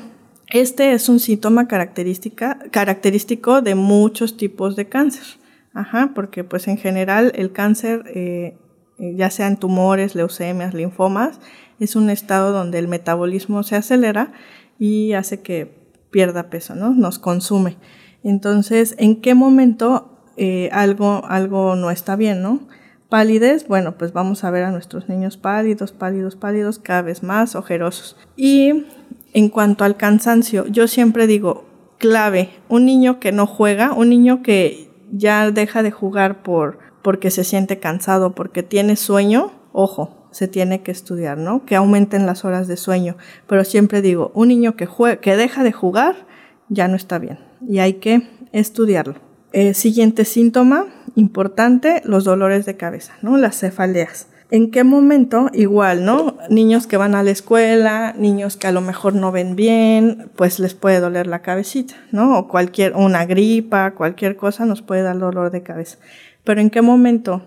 Este 0.49 0.93
es 0.93 1.09
un 1.09 1.19
síntoma 1.19 1.67
característico 1.67 3.61
de 3.61 3.75
muchos 3.75 4.37
tipos 4.37 4.75
de 4.75 4.87
cáncer. 4.87 5.25
Ajá, 5.73 6.11
porque 6.15 6.43
pues 6.43 6.67
en 6.67 6.77
general 6.77 7.31
el 7.35 7.51
cáncer, 7.51 8.03
eh, 8.15 8.57
ya 8.97 9.29
sean 9.29 9.57
tumores, 9.57 10.15
leucemias, 10.15 10.73
linfomas, 10.73 11.39
es 11.79 11.95
un 11.95 12.09
estado 12.09 12.51
donde 12.51 12.79
el 12.79 12.87
metabolismo 12.87 13.61
se 13.61 13.75
acelera 13.75 14.31
y 14.79 15.13
hace 15.13 15.41
que 15.41 15.77
pierda 16.09 16.49
peso, 16.49 16.73
¿no? 16.75 16.91
Nos 16.91 17.19
consume. 17.19 17.77
Entonces, 18.23 18.95
¿en 18.97 19.21
qué 19.21 19.35
momento 19.35 20.17
eh, 20.37 20.69
algo, 20.71 21.23
algo 21.27 21.75
no 21.75 21.91
está 21.91 22.15
bien, 22.15 22.41
¿no? 22.41 22.67
Palidez, 23.09 23.67
bueno, 23.67 23.97
pues 23.97 24.11
vamos 24.11 24.43
a 24.43 24.51
ver 24.51 24.63
a 24.63 24.71
nuestros 24.71 25.07
niños 25.07 25.37
pálidos, 25.37 25.93
pálidos, 25.93 26.35
pálidos, 26.35 26.79
cada 26.79 27.01
vez 27.03 27.23
más 27.23 27.55
ojerosos. 27.55 28.17
Y 28.35 28.85
en 29.33 29.49
cuanto 29.49 29.85
al 29.85 29.95
cansancio, 29.95 30.67
yo 30.67 30.87
siempre 30.87 31.25
digo, 31.25 31.65
clave, 31.99 32.49
un 32.67 32.85
niño 32.85 33.19
que 33.19 33.31
no 33.31 33.47
juega, 33.47 33.93
un 33.93 34.09
niño 34.09 34.41
que 34.43 34.89
ya 35.11 35.51
deja 35.51 35.83
de 35.83 35.91
jugar 35.91 36.43
por, 36.43 36.79
porque 37.01 37.31
se 37.31 37.45
siente 37.45 37.79
cansado, 37.79 38.35
porque 38.35 38.61
tiene 38.61 38.97
sueño, 38.97 39.53
ojo, 39.71 40.27
se 40.31 40.49
tiene 40.49 40.83
que 40.83 40.91
estudiar, 40.91 41.37
¿no? 41.37 41.65
Que 41.65 41.77
aumenten 41.77 42.25
las 42.25 42.43
horas 42.43 42.67
de 42.67 42.75
sueño. 42.75 43.15
Pero 43.47 43.63
siempre 43.63 44.01
digo, 44.01 44.31
un 44.33 44.49
niño 44.49 44.75
que, 44.75 44.89
que 45.21 45.37
deja 45.37 45.63
de 45.63 45.71
jugar 45.71 46.27
ya 46.69 46.89
no 46.89 46.97
está 46.97 47.17
bien 47.19 47.39
y 47.65 47.79
hay 47.79 47.93
que 47.93 48.27
estudiarlo. 48.51 49.15
Eh, 49.53 49.73
siguiente 49.73 50.25
síntoma 50.25 50.85
importante, 51.17 52.01
los 52.05 52.24
dolores 52.24 52.65
de 52.67 52.77
cabeza, 52.77 53.13
¿no? 53.24 53.38
Las 53.38 53.59
cefaleas. 53.59 54.27
¿En 54.51 54.69
qué 54.69 54.83
momento? 54.83 55.50
Igual, 55.51 56.05
¿no? 56.05 56.38
Niños 56.50 56.86
que 56.86 56.95
van 56.95 57.15
a 57.15 57.24
la 57.24 57.31
escuela, 57.31 58.13
niños 58.17 58.55
que 58.55 58.67
a 58.67 58.71
lo 58.71 58.81
mejor 58.81 59.15
no 59.15 59.31
ven 59.31 59.55
bien, 59.55 60.29
pues 60.36 60.59
les 60.59 60.75
puede 60.75 61.00
doler 61.00 61.25
la 61.25 61.41
cabecita, 61.41 61.95
¿no? 62.12 62.38
O 62.38 62.47
cualquier, 62.47 62.95
una 62.95 63.25
gripa, 63.25 63.95
cualquier 63.95 64.38
cosa 64.38 64.65
nos 64.65 64.83
puede 64.83 65.01
dar 65.01 65.17
dolor 65.17 65.50
de 65.50 65.63
cabeza. 65.63 65.97
Pero 66.43 66.62
¿en 66.62 66.69
qué 66.69 66.83
momento 66.83 67.41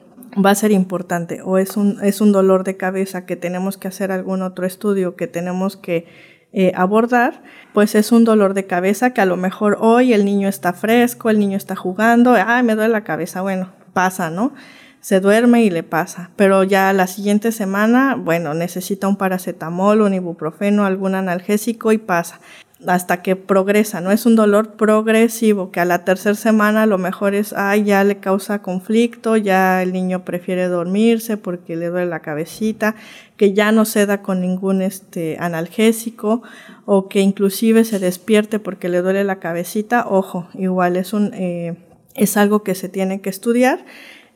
va 0.45 0.51
a 0.51 0.57
ser 0.57 0.73
importante? 0.73 1.41
O 1.41 1.57
es 1.57 1.77
un, 1.77 1.99
es 2.03 2.21
un 2.21 2.33
dolor 2.33 2.65
de 2.65 2.77
cabeza 2.77 3.25
que 3.25 3.37
tenemos 3.37 3.79
que 3.79 3.87
hacer 3.87 4.11
algún 4.11 4.43
otro 4.43 4.67
estudio, 4.67 5.15
que 5.15 5.29
tenemos 5.29 5.77
que 5.77 6.07
eh, 6.53 6.73
abordar, 6.75 7.43
pues 7.73 7.95
es 7.95 8.13
un 8.13 8.25
dolor 8.25 8.55
de 8.55 8.67
cabeza 8.67 9.11
que 9.11 9.21
a 9.21 9.27
lo 9.27 9.37
mejor 9.37 9.79
hoy 9.81 10.13
el 10.13 10.25
niño 10.25 10.49
está 10.49 10.73
fresco, 10.73 11.31
el 11.31 11.39
niño 11.39 11.57
está 11.57 11.77
jugando, 11.77 12.35
ay, 12.35 12.63
me 12.63 12.75
duele 12.75 12.93
la 12.93 13.05
cabeza, 13.05 13.41
bueno, 13.41 13.71
pasa, 13.93 14.31
¿no? 14.31 14.53
Se 15.01 15.21
duerme 15.21 15.63
y 15.63 15.71
le 15.71 15.83
pasa, 15.83 16.31
pero 16.37 16.63
ya 16.63 16.93
la 16.93 17.07
siguiente 17.07 17.53
semana, 17.53 18.17
bueno, 18.17 18.53
necesita 18.53 19.09
un 19.09 19.17
paracetamol, 19.17 20.03
un 20.03 20.13
ibuprofeno, 20.13 20.85
algún 20.85 21.15
analgésico 21.15 21.93
y 21.93 21.99
pasa 21.99 22.41
hasta 22.87 23.23
que 23.23 23.37
progresa, 23.37 24.01
¿no? 24.01 24.11
Es 24.11 24.27
un 24.27 24.37
dolor 24.37 24.73
progresivo 24.77 25.71
que 25.71 25.81
a 25.81 25.85
la 25.85 26.05
tercera 26.05 26.35
semana 26.35 26.87
lo 26.87 26.99
mejor 26.99 27.35
es, 27.35 27.53
ay, 27.53 27.85
ya 27.85 28.05
le 28.05 28.19
causa 28.19 28.63
conflicto, 28.63 29.37
ya 29.37 29.83
el 29.83 29.93
niño 29.93 30.25
prefiere 30.25 30.69
dormirse 30.69 31.37
porque 31.37 31.77
le 31.77 31.89
duele 31.89 32.07
la 32.07 32.21
cabecita, 32.21 32.97
que 33.37 33.53
ya 33.53 33.73
no 33.73 33.85
se 33.85 34.07
da 34.07 34.23
con 34.23 34.41
ningún 34.41 34.83
este, 34.83 35.37
analgésico 35.39 36.43
o 36.87 37.09
que 37.09 37.21
inclusive 37.21 37.85
se 37.85 37.99
despierte 37.99 38.59
porque 38.59 38.89
le 38.89 39.03
duele 39.03 39.25
la 39.25 39.41
cabecita, 39.41 40.07
ojo, 40.09 40.49
igual 40.55 40.97
es 40.97 41.13
un, 41.13 41.35
eh, 41.35 41.77
es 42.15 42.37
algo 42.37 42.63
que 42.63 42.75
se 42.75 42.89
tiene 42.89 43.21
que 43.21 43.31
estudiar 43.31 43.85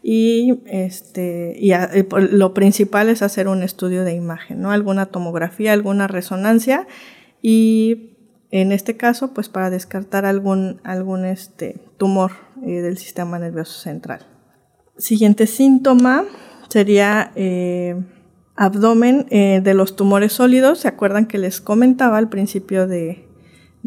y 0.03 0.61
este 0.67 1.57
y 1.59 1.73
lo 2.11 2.53
principal 2.53 3.09
es 3.09 3.23
hacer 3.23 3.49
un 3.49 3.63
estudio 3.63 4.05
de 4.05 4.15
imagen, 4.15 4.61
¿no? 4.61 4.71
Alguna 4.71 5.07
tomografía, 5.07 5.73
alguna 5.73 6.09
resonancia 6.09 6.87
y 7.41 8.14
en 8.51 8.73
este 8.73 8.97
caso, 8.97 9.33
pues 9.35 9.49
para 9.49 9.71
descartar 9.71 10.25
algún, 10.27 10.81
algún 10.85 11.25
este, 11.25 11.81
tumor 11.97 12.33
eh, 12.65 12.83
del 12.83 12.99
sistema 12.99 13.39
nervioso 13.39 13.81
central. 13.81 14.21
Siguiente 14.97 15.47
síntoma 15.47 16.25
sería 16.69 17.33
eh, 17.35 17.97
abdomen 18.55 19.27
eh, 19.31 19.61
de 19.63 19.75
los 19.75 19.97
tumores 19.97 20.35
sólidos. 20.35 20.81
¿Se 20.81 20.89
acuerdan 20.89 21.27
que 21.27 21.39
les 21.39 21.61
comentaba 21.61 22.19
al 22.19 22.29
principio 22.29 22.87
de, 22.87 23.29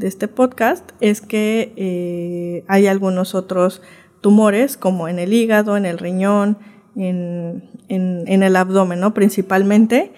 este 0.02 0.28
podcast? 0.28 0.92
Es 1.00 1.22
que 1.22 2.64
hay 2.68 2.88
algunos 2.88 3.36
otros 3.36 3.82
tumores, 4.22 4.78
como 4.78 5.08
en 5.08 5.18
el 5.18 5.34
hígado, 5.34 5.78
en 5.78 5.86
el 5.86 5.98
riñón, 5.98 6.58
en, 6.96 7.64
en 7.88 8.44
el 8.44 8.56
abdomen, 8.56 9.00
¿no? 9.00 9.14
Principalmente 9.14 10.12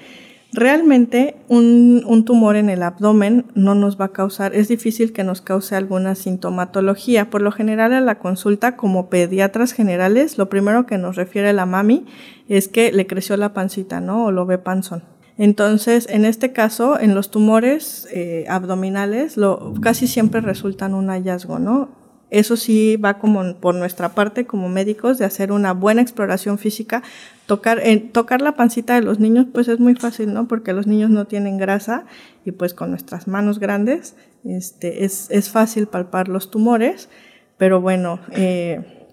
Realmente 0.52 1.36
un, 1.48 2.24
tumor 2.26 2.56
en 2.56 2.70
el 2.70 2.82
abdomen 2.82 3.46
no 3.54 3.76
nos 3.76 4.02
va 4.02 4.06
a 4.06 4.12
causar, 4.12 4.56
es 4.56 4.68
difícil 4.68 5.14
que 5.14 5.24
nos 5.24 5.42
cause 5.42 5.76
alguna 5.76 6.16
sintomatología. 6.16 7.30
Por 7.30 7.44
lo 7.44 7.52
general 7.52 7.94
a 7.94 8.02
la 8.02 8.18
consulta 8.18 8.76
como 8.76 9.10
pediatras 9.10 9.74
generales, 9.74 10.40
lo 10.40 10.50
primero 10.50 10.88
que 10.88 10.98
nos 10.98 11.16
refiere 11.16 11.54
la 11.54 11.68
mami 11.68 12.08
es 12.48 12.68
que 12.68 12.92
le 12.92 13.06
creció 13.06 13.38
la 13.38 13.54
pancita, 13.54 14.02
¿no? 14.02 14.26
O 14.26 14.32
lo 14.32 14.48
ve 14.48 14.58
panzón. 14.58 15.04
Entonces, 15.38 16.08
en 16.10 16.26
este 16.26 16.52
caso, 16.52 17.00
en 17.00 17.14
los 17.14 17.30
tumores 17.30 18.08
eh, 18.12 18.46
abdominales, 18.50 19.38
lo, 19.38 19.76
casi 19.82 20.08
siempre 20.08 20.42
resultan 20.42 20.96
un 20.96 21.10
hallazgo, 21.10 21.60
¿no? 21.60 21.99
Eso 22.32 22.58
sí 22.58 22.96
va 22.96 23.18
como 23.18 23.56
por 23.56 23.74
nuestra 23.76 24.10
parte 24.10 24.46
como 24.46 24.70
médicos 24.70 25.18
de 25.18 25.26
hacer 25.26 25.52
una 25.52 25.74
buena 25.74 26.02
exploración 26.02 26.60
física. 26.60 27.02
Tocar, 27.48 27.82
tocar 28.12 28.42
la 28.42 28.54
pancita 28.54 28.96
de 28.96 29.02
los 29.02 29.20
niños 29.20 29.48
pues 29.52 29.68
es 29.68 29.80
muy 29.80 29.96
fácil, 29.96 30.34
¿no? 30.34 30.48
Porque 30.48 30.74
los 30.74 30.86
niños 30.86 31.10
no 31.10 31.26
tienen 31.26 31.58
grasa 31.58 32.06
y 32.46 32.52
pues 32.52 32.76
con 32.76 32.92
nuestras 32.92 33.28
manos 33.28 33.60
grandes 33.60 34.16
este, 34.46 35.06
es, 35.06 35.28
es 35.32 35.50
fácil 35.50 35.88
palpar 35.88 36.28
los 36.28 36.52
tumores, 36.52 37.10
pero 37.58 37.82
bueno, 37.82 38.20
eh, 38.32 39.08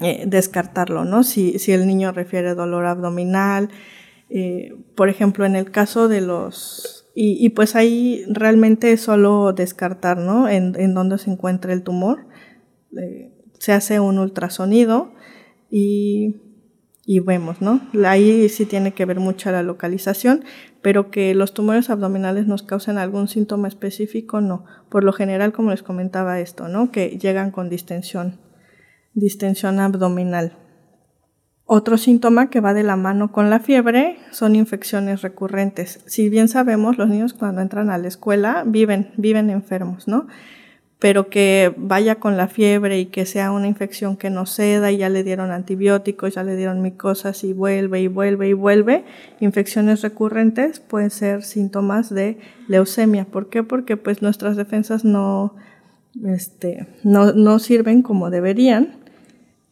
eh, 0.00 0.24
descartarlo, 0.26 1.04
¿no? 1.04 1.22
Si, 1.24 1.58
si 1.58 1.72
el 1.72 1.86
niño 1.86 2.12
refiere 2.12 2.54
dolor 2.54 2.86
abdominal, 2.86 3.70
eh, 4.28 4.74
por 4.94 5.08
ejemplo, 5.08 5.44
en 5.44 5.56
el 5.56 5.70
caso 5.70 6.08
de 6.08 6.20
los 6.20 7.04
y, 7.14 7.42
y, 7.42 7.48
pues 7.50 7.76
ahí 7.76 8.24
realmente 8.28 8.92
es 8.92 9.00
solo 9.00 9.54
descartar, 9.54 10.18
¿no? 10.18 10.50
En, 10.50 10.78
en 10.78 10.92
dónde 10.92 11.16
se 11.16 11.30
encuentra 11.30 11.72
el 11.72 11.82
tumor. 11.82 12.26
Eh, 13.00 13.32
se 13.58 13.72
hace 13.72 14.00
un 14.00 14.18
ultrasonido 14.18 15.12
y, 15.70 16.36
vemos, 17.24 17.60
¿no? 17.60 17.80
Ahí 18.04 18.48
sí 18.48 18.66
tiene 18.66 18.92
que 18.92 19.04
ver 19.04 19.20
mucho 19.20 19.50
la 19.50 19.62
localización, 19.62 20.44
pero 20.82 21.10
que 21.10 21.34
los 21.34 21.54
tumores 21.54 21.90
abdominales 21.90 22.46
nos 22.46 22.62
causen 22.62 22.98
algún 22.98 23.28
síntoma 23.28 23.68
específico, 23.68 24.40
no. 24.40 24.64
Por 24.88 25.04
lo 25.04 25.12
general, 25.12 25.52
como 25.52 25.70
les 25.70 25.82
comentaba 25.82 26.40
esto, 26.40 26.68
¿no? 26.68 26.90
Que 26.92 27.18
llegan 27.18 27.50
con 27.50 27.68
distensión, 27.68 28.40
distensión 29.14 29.80
abdominal. 29.80 30.58
Otro 31.68 31.98
síntoma 31.98 32.48
que 32.48 32.60
va 32.60 32.74
de 32.74 32.84
la 32.84 32.94
mano 32.94 33.32
con 33.32 33.50
la 33.50 33.58
fiebre 33.58 34.18
son 34.30 34.54
infecciones 34.54 35.22
recurrentes. 35.22 36.00
Si 36.06 36.28
bien 36.28 36.46
sabemos, 36.46 36.96
los 36.96 37.08
niños 37.08 37.34
cuando 37.34 37.60
entran 37.60 37.90
a 37.90 37.98
la 37.98 38.06
escuela 38.06 38.62
viven, 38.64 39.10
viven 39.16 39.50
enfermos, 39.50 40.06
¿no? 40.06 40.28
Pero 40.98 41.28
que 41.28 41.74
vaya 41.76 42.14
con 42.14 42.36
la 42.36 42.48
fiebre 42.48 42.98
y 42.98 43.06
que 43.06 43.26
sea 43.26 43.52
una 43.52 43.66
infección 43.66 44.16
que 44.16 44.30
no 44.30 44.46
ceda 44.46 44.90
y 44.90 44.98
ya 44.98 45.10
le 45.10 45.24
dieron 45.24 45.50
antibióticos, 45.50 46.34
ya 46.34 46.42
le 46.42 46.56
dieron 46.56 46.80
micosas 46.80 47.44
y 47.44 47.52
vuelve 47.52 48.00
y 48.00 48.08
vuelve 48.08 48.48
y 48.48 48.54
vuelve, 48.54 49.04
infecciones 49.40 50.00
recurrentes 50.02 50.80
pueden 50.80 51.10
ser 51.10 51.42
síntomas 51.42 52.08
de 52.08 52.38
leucemia. 52.66 53.26
¿Por 53.26 53.50
qué? 53.50 53.62
Porque 53.62 53.98
pues 53.98 54.22
nuestras 54.22 54.56
defensas 54.56 55.04
no, 55.04 55.54
este, 56.24 56.86
no, 57.04 57.32
no 57.32 57.58
sirven 57.58 58.00
como 58.00 58.30
deberían, 58.30 58.96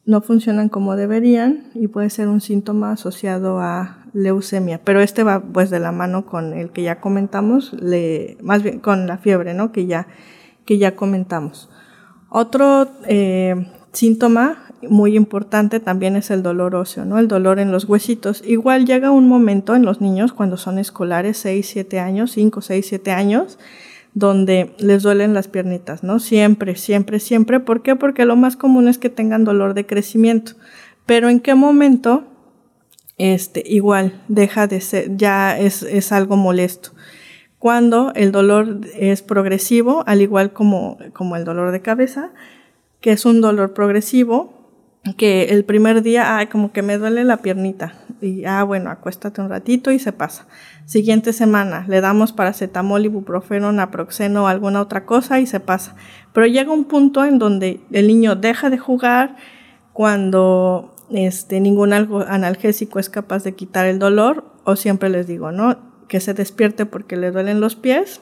no 0.05 0.21
funcionan 0.21 0.69
como 0.69 0.95
deberían 0.95 1.71
y 1.75 1.89
puede 1.89 2.11
ser 2.11 2.29
un 2.29 2.43
síntoma 2.43 2.93
asociado 2.93 3.61
a 3.61 4.05
leucemia. 4.13 4.79
Pero 4.85 5.01
este 5.01 5.23
va 5.23 5.41
pues 5.41 5.71
de 5.71 5.81
la 5.81 5.91
mano 5.91 6.27
con 6.27 6.53
el 6.53 6.69
que 6.69 6.83
ya 6.83 7.01
comentamos, 7.01 7.73
le, 7.73 8.37
más 8.43 8.63
bien 8.63 8.79
con 8.81 9.07
la 9.07 9.17
fiebre, 9.17 9.55
¿no? 9.55 9.73
Que 9.73 9.87
ya 9.87 10.07
que 10.65 10.79
ya 10.79 10.97
comentamos. 10.97 11.69
Otro 12.31 12.89
eh, 13.07 13.55
síntoma 13.93 14.65
muy 14.89 15.17
importante 15.17 15.81
también 15.81 16.17
es 16.17 16.31
el 16.31 16.43
dolor 16.43 16.75
óseo, 16.75 17.05
¿no? 17.05 17.19
El 17.19 17.29
dolor 17.29 17.59
en 17.59 17.73
los 17.73 17.85
huesitos. 17.85 18.43
Igual 18.47 18.87
llega 18.87 19.11
un 19.11 19.29
momento 19.29 19.75
en 19.75 19.85
los 19.85 20.01
niños 20.01 20.33
cuando 20.33 20.57
son 20.57 20.79
escolares, 20.79 21.39
6, 21.39 21.67
7 21.67 22.01
años, 22.01 22.33
5, 22.33 22.61
6, 22.61 22.87
7 22.87 23.13
años, 23.13 23.59
donde 24.15 24.75
les 24.79 25.03
duelen 25.03 25.35
las 25.35 25.49
piernitas, 25.49 26.03
¿no? 26.03 26.19
Siempre, 26.19 26.77
siempre, 26.77 27.21
siempre. 27.21 27.61
¿Por 27.61 27.83
qué? 27.83 27.97
Porque 27.97 28.25
lo 28.25 28.37
más 28.37 28.57
común 28.57 28.89
es 28.89 28.99
que 28.99 29.11
tengan 29.11 29.45
dolor 29.45 29.75
de 29.75 29.87
crecimiento. 29.87 30.53
Pero 31.07 31.29
¿en 31.29 31.41
qué 31.41 31.55
momento? 31.55 32.25
Este, 33.17 33.63
igual, 33.65 34.21
deja 34.27 34.67
de 34.67 34.81
ser, 34.81 35.17
ya 35.17 35.57
es, 35.57 35.85
es 35.85 36.11
algo 36.11 36.37
molesto 36.37 36.91
cuando 37.65 38.13
el 38.15 38.31
dolor 38.31 38.81
es 38.95 39.23
progresivo, 39.23 40.05
al 40.07 40.21
igual 40.21 40.53
como, 40.53 40.99
como 41.15 41.35
el 41.35 41.47
dolor 41.47 41.73
de 41.73 41.81
cabeza, 41.81 42.29
que 43.01 43.11
es 43.11 43.25
un 43.25 43.41
dolor 43.41 43.73
progresivo, 43.73 44.53
que 45.17 45.45
el 45.45 45.65
primer 45.65 46.03
día, 46.03 46.37
ay, 46.37 46.49
como 46.49 46.73
que 46.73 46.83
me 46.83 46.99
duele 46.99 47.25
la 47.25 47.39
piernita. 47.39 47.95
Y, 48.21 48.45
ah, 48.45 48.65
bueno, 48.65 48.91
acuéstate 48.91 49.41
un 49.41 49.49
ratito 49.49 49.91
y 49.91 49.99
se 49.99 50.13
pasa. 50.13 50.47
Siguiente 50.85 51.33
semana, 51.33 51.87
le 51.89 52.03
damos 52.03 52.35
paracetamol, 52.35 53.07
ibuprofeno, 53.07 53.73
naproxeno 53.73 54.45
o 54.45 54.47
alguna 54.47 54.83
otra 54.83 55.07
cosa 55.07 55.41
y 55.41 55.47
se 55.47 55.59
pasa. 55.59 55.97
Pero 56.35 56.47
llega 56.47 56.71
un 56.71 56.85
punto 56.85 57.25
en 57.25 57.39
donde 57.39 57.81
el 57.93 58.09
niño 58.09 58.37
deja 58.37 58.69
de 58.69 58.77
jugar 58.77 59.37
cuando 59.95 60.95
este, 61.09 61.61
ningún 61.61 61.95
analgésico 61.95 62.99
es 62.99 63.09
capaz 63.09 63.43
de 63.43 63.55
quitar 63.55 63.87
el 63.87 63.99
dolor, 63.99 64.53
o 64.65 64.77
siempre 64.77 65.09
les 65.09 65.27
digo, 65.27 65.51
¿no? 65.51 65.94
Que 66.15 66.21
se 66.21 66.33
despierte 66.33 66.87
porque 66.87 67.17
le 67.17 67.33
duelen 67.33 67.59
los 67.59 67.75
pies, 67.75 68.21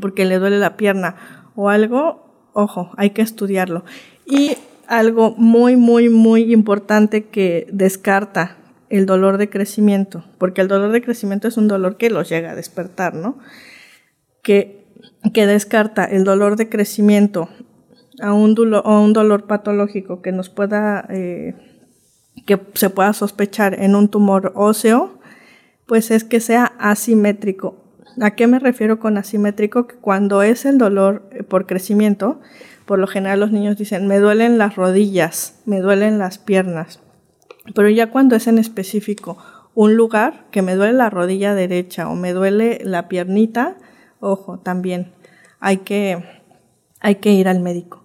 porque 0.00 0.24
le 0.24 0.38
duele 0.38 0.60
la 0.60 0.76
pierna 0.76 1.16
o 1.56 1.68
algo, 1.68 2.48
ojo, 2.52 2.92
hay 2.96 3.10
que 3.10 3.20
estudiarlo. 3.20 3.84
Y 4.24 4.56
algo 4.86 5.34
muy, 5.36 5.74
muy, 5.74 6.08
muy 6.08 6.52
importante 6.52 7.24
que 7.24 7.66
descarta 7.72 8.58
el 8.90 9.06
dolor 9.06 9.38
de 9.38 9.50
crecimiento, 9.50 10.24
porque 10.38 10.60
el 10.60 10.68
dolor 10.68 10.92
de 10.92 11.02
crecimiento 11.02 11.48
es 11.48 11.56
un 11.56 11.66
dolor 11.66 11.96
que 11.96 12.10
los 12.10 12.28
llega 12.28 12.52
a 12.52 12.54
despertar, 12.54 13.16
¿no? 13.16 13.40
Que, 14.44 14.86
que 15.34 15.48
descarta 15.48 16.04
el 16.04 16.22
dolor 16.22 16.54
de 16.54 16.68
crecimiento 16.68 17.48
a 18.22 18.34
un, 18.34 18.54
dolor, 18.54 19.48
patológico 19.48 20.22
que 20.22 20.30
nos 20.30 20.48
pueda, 20.48 21.06
eh, 21.08 21.56
que 22.46 22.60
se 22.74 22.88
pueda 22.88 23.12
sospechar 23.14 23.82
en 23.82 23.96
un 23.96 24.08
tumor 24.08 24.52
óseo, 24.54 25.18
pues 25.90 26.12
es 26.12 26.22
que 26.22 26.38
sea 26.38 26.66
asimétrico. 26.78 27.74
¿A 28.20 28.36
qué 28.36 28.46
me 28.46 28.60
refiero 28.60 29.00
con 29.00 29.18
asimétrico? 29.18 29.88
Que 29.88 29.96
cuando 29.96 30.40
es 30.44 30.64
el 30.64 30.78
dolor 30.78 31.28
eh, 31.32 31.42
por 31.42 31.66
crecimiento, 31.66 32.40
por 32.86 33.00
lo 33.00 33.08
general 33.08 33.40
los 33.40 33.50
niños 33.50 33.76
dicen, 33.76 34.06
me 34.06 34.20
duelen 34.20 34.56
las 34.56 34.76
rodillas, 34.76 35.60
me 35.66 35.80
duelen 35.80 36.20
las 36.20 36.38
piernas. 36.38 37.00
Pero 37.74 37.88
ya 37.88 38.08
cuando 38.08 38.36
es 38.36 38.46
en 38.46 38.58
específico 38.58 39.36
un 39.74 39.96
lugar 39.96 40.46
que 40.52 40.62
me 40.62 40.76
duele 40.76 40.92
la 40.92 41.10
rodilla 41.10 41.56
derecha 41.56 42.08
o 42.08 42.14
me 42.14 42.34
duele 42.34 42.80
la 42.84 43.08
piernita, 43.08 43.76
ojo, 44.20 44.60
también 44.60 45.10
hay 45.58 45.78
que, 45.78 46.22
hay 47.00 47.16
que 47.16 47.32
ir 47.32 47.48
al 47.48 47.58
médico. 47.58 47.99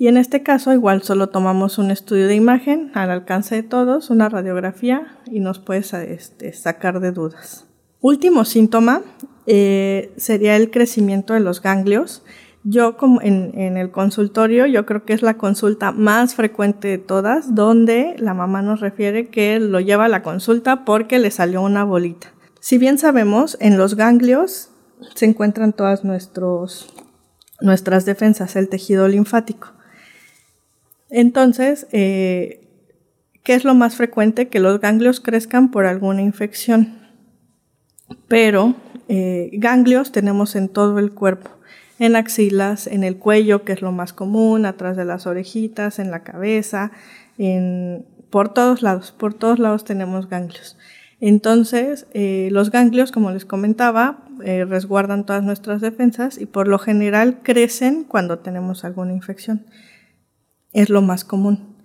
Y 0.00 0.08
en 0.08 0.16
este 0.16 0.42
caso 0.42 0.72
igual 0.72 1.02
solo 1.02 1.28
tomamos 1.28 1.76
un 1.76 1.90
estudio 1.90 2.26
de 2.26 2.34
imagen 2.34 2.90
al 2.94 3.10
alcance 3.10 3.54
de 3.54 3.62
todos, 3.62 4.08
una 4.08 4.30
radiografía 4.30 5.18
y 5.26 5.40
nos 5.40 5.58
puedes 5.58 5.92
este, 5.92 6.54
sacar 6.54 7.00
de 7.00 7.12
dudas. 7.12 7.66
Último 8.00 8.46
síntoma 8.46 9.02
eh, 9.44 10.14
sería 10.16 10.56
el 10.56 10.70
crecimiento 10.70 11.34
de 11.34 11.40
los 11.40 11.60
ganglios. 11.60 12.22
Yo 12.64 12.96
en, 13.20 13.76
el 13.76 13.90
consultorio, 13.90 14.64
yo 14.64 14.86
creo 14.86 15.04
que 15.04 15.12
es 15.12 15.20
la 15.20 15.36
consulta 15.36 15.92
más 15.92 16.34
frecuente 16.34 16.88
de 16.88 16.96
todas, 16.96 17.54
donde 17.54 18.16
la 18.18 18.32
mamá 18.32 18.62
nos 18.62 18.80
refiere 18.80 19.28
que 19.28 19.60
lo 19.60 19.80
lleva 19.80 20.06
a 20.06 20.08
la 20.08 20.22
consulta 20.22 20.86
porque 20.86 21.18
le 21.18 21.30
salió 21.30 21.60
una 21.60 21.84
bolita. 21.84 22.32
Si 22.60 22.78
bien 22.78 22.96
sabemos, 22.96 23.58
en 23.60 23.76
los 23.76 23.96
ganglios 23.96 24.70
se 25.14 25.26
encuentran 25.26 25.74
todas 25.74 26.04
nuestras 26.04 26.86
defensas, 28.06 28.56
el 28.56 28.70
tejido 28.70 29.06
linfático. 29.06 29.74
Entonces, 31.10 31.88
eh, 31.90 32.60
¿qué 33.42 33.54
es 33.54 33.64
lo 33.64 33.74
más 33.74 33.96
frecuente? 33.96 34.48
Que 34.48 34.60
los 34.60 34.80
ganglios 34.80 35.20
crezcan 35.20 35.70
por 35.70 35.86
alguna 35.86 36.22
infección. 36.22 36.98
Pero 38.28 38.74
eh, 39.08 39.50
ganglios 39.54 40.12
tenemos 40.12 40.56
en 40.56 40.68
todo 40.68 40.98
el 40.98 41.12
cuerpo 41.12 41.50
en 41.98 42.16
axilas, 42.16 42.86
en 42.86 43.04
el 43.04 43.18
cuello, 43.18 43.62
que 43.62 43.72
es 43.74 43.82
lo 43.82 43.92
más 43.92 44.14
común, 44.14 44.64
atrás 44.64 44.96
de 44.96 45.04
las 45.04 45.26
orejitas, 45.26 45.98
en 45.98 46.10
la 46.10 46.22
cabeza, 46.22 46.92
por 48.30 48.54
todos 48.54 48.80
lados, 48.80 49.12
por 49.12 49.34
todos 49.34 49.58
lados 49.58 49.84
tenemos 49.84 50.26
ganglios. 50.26 50.78
Entonces, 51.20 52.06
eh, 52.14 52.48
los 52.52 52.70
ganglios, 52.70 53.12
como 53.12 53.30
les 53.32 53.44
comentaba, 53.44 54.24
resguardan 54.38 55.26
todas 55.26 55.42
nuestras 55.42 55.82
defensas 55.82 56.38
y 56.38 56.46
por 56.46 56.68
lo 56.68 56.78
general 56.78 57.40
crecen 57.42 58.04
cuando 58.04 58.38
tenemos 58.38 58.82
alguna 58.86 59.12
infección. 59.12 59.66
Es 60.72 60.90
lo 60.90 61.02
más 61.02 61.24
común. 61.24 61.76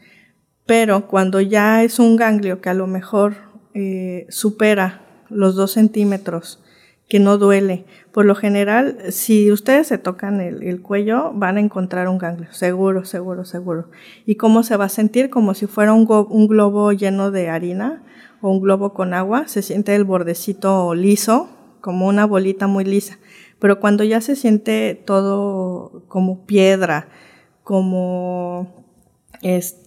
Pero 0.66 1.08
cuando 1.08 1.42
ya 1.42 1.84
es 1.84 2.00
un 2.00 2.16
ganglio 2.16 2.62
que 2.62 2.70
a 2.70 2.74
lo 2.74 2.88
mejor 2.88 3.36
eh, 3.74 4.26
supera 4.30 5.02
los 5.30 5.56
dos 5.56 5.72
centímetros 5.72 6.64
que 7.08 7.20
no 7.20 7.38
duele. 7.38 7.86
Por 8.12 8.26
lo 8.26 8.36
general, 8.36 8.98
si 9.10 9.52
ustedes 9.52 9.88
se 9.88 9.98
tocan 9.98 10.42
el, 10.42 10.82
cuello, 10.82 11.32
van 11.34 11.58
a 11.58 11.60
encontrar 11.60 12.08
un 12.08 12.18
ganglio, 12.18 12.52
seguro, 12.52 13.06
seguro, 13.06 13.46
seguro. 13.46 13.90
¿Y 14.26 14.36
cómo 14.36 14.64
se 14.64 14.78
va 14.78 14.86
a 14.86 14.90
sentir? 14.90 15.30
Como 15.30 15.54
si 15.54 15.68
fuera 15.68 15.94
un, 15.94 16.08
un 16.10 16.48
globo 16.48 16.92
lleno 16.94 17.32
de 17.32 17.50
harina 17.50 18.04
o 18.42 18.50
un 18.50 18.62
globo 18.62 18.94
con 18.94 19.14
agua, 19.14 19.48
se 19.48 19.62
siente 19.62 19.94
el 19.96 20.04
bordecito 20.04 20.96
liso, 20.96 21.50
como 21.82 22.08
una 22.08 22.26
bolita 22.26 22.66
muy 22.68 22.86
lisa. 22.86 23.20
Pero 23.60 23.80
cuando 23.80 24.04
ya 24.04 24.22
se 24.22 24.36
siente 24.36 24.96
todo 25.06 26.06
como 26.08 26.46
piedra, 26.46 27.08
como 27.66 28.86
es 29.42 29.82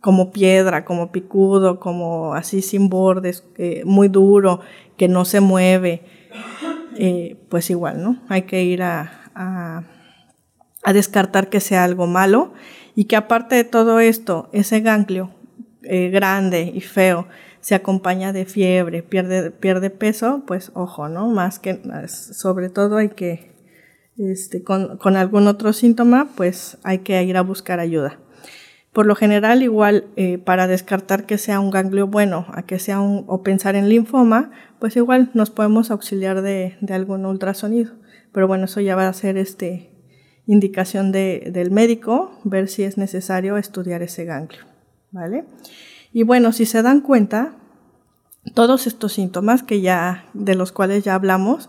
como 0.00 0.30
piedra, 0.30 0.84
como 0.84 1.10
picudo, 1.10 1.80
como 1.80 2.32
así 2.34 2.62
sin 2.62 2.88
bordes, 2.88 3.44
eh, 3.56 3.82
muy 3.84 4.08
duro, 4.08 4.60
que 4.96 5.08
no 5.08 5.24
se 5.24 5.40
mueve, 5.40 6.04
eh, 6.96 7.36
pues 7.50 7.70
igual, 7.70 8.02
¿no? 8.02 8.22
Hay 8.28 8.42
que 8.42 8.62
ir 8.62 8.82
a, 8.82 9.14
descartar 10.94 11.50
que 11.50 11.60
sea 11.60 11.84
algo 11.84 12.06
malo 12.06 12.54
y 12.94 13.04
que 13.04 13.16
aparte 13.16 13.56
de 13.56 13.64
todo 13.64 14.00
esto, 14.00 14.48
ese 14.52 14.80
ganglio 14.80 15.30
eh, 15.82 16.08
grande 16.08 16.72
y 16.74 16.80
feo 16.80 17.26
se 17.60 17.74
acompaña 17.74 18.32
de 18.32 18.46
fiebre, 18.46 19.02
pierde, 19.02 19.50
pierde 19.50 19.90
peso, 19.90 20.44
pues 20.46 20.70
ojo, 20.74 21.10
¿no? 21.10 21.28
Más 21.28 21.58
que, 21.58 21.82
sobre 22.08 22.70
todo 22.70 22.96
hay 22.96 23.10
que, 23.10 23.57
este, 24.18 24.62
con, 24.62 25.16
algún 25.16 25.46
otro 25.46 25.72
síntoma, 25.72 26.28
pues 26.36 26.78
hay 26.82 26.98
que 26.98 27.22
ir 27.22 27.36
a 27.36 27.42
buscar 27.42 27.80
ayuda. 27.80 28.18
Por 28.92 29.06
lo 29.06 29.14
general, 29.14 29.62
igual 29.62 30.06
eh, 30.16 30.38
para 30.38 30.66
descartar 30.66 31.24
que 31.24 31.38
sea 31.38 31.60
un 31.60 31.70
ganglio 31.70 32.08
bueno 32.08 32.46
a 32.52 32.62
que 32.62 32.78
sea 32.78 33.00
un, 33.00 33.24
o 33.28 33.42
pensar 33.42 33.76
en 33.76 33.88
linfoma, 33.88 34.50
pues 34.80 34.96
igual 34.96 35.30
nos 35.34 35.50
podemos 35.50 35.90
auxiliar 35.90 36.42
de, 36.42 36.76
algún 36.90 37.24
ultrasonido. 37.26 37.92
Pero 38.32 38.48
bueno, 38.48 38.64
eso 38.64 38.80
ya 38.80 38.96
va 38.96 39.06
a 39.06 39.12
ser 39.12 39.36
este, 39.36 39.90
indicación 40.46 41.12
del 41.12 41.70
médico, 41.70 42.40
ver 42.44 42.68
si 42.68 42.82
es 42.82 42.98
necesario 42.98 43.56
estudiar 43.56 44.02
ese 44.02 44.24
ganglio. 44.24 44.60
¿Vale? 45.10 45.44
Y 46.12 46.24
bueno, 46.24 46.52
si 46.52 46.66
se 46.66 46.82
dan 46.82 47.00
cuenta, 47.00 47.54
todos 48.54 48.86
estos 48.86 49.12
síntomas 49.12 49.62
que 49.62 49.80
ya, 49.80 50.24
de 50.34 50.54
los 50.54 50.72
cuales 50.72 51.04
ya 51.04 51.14
hablamos, 51.14 51.68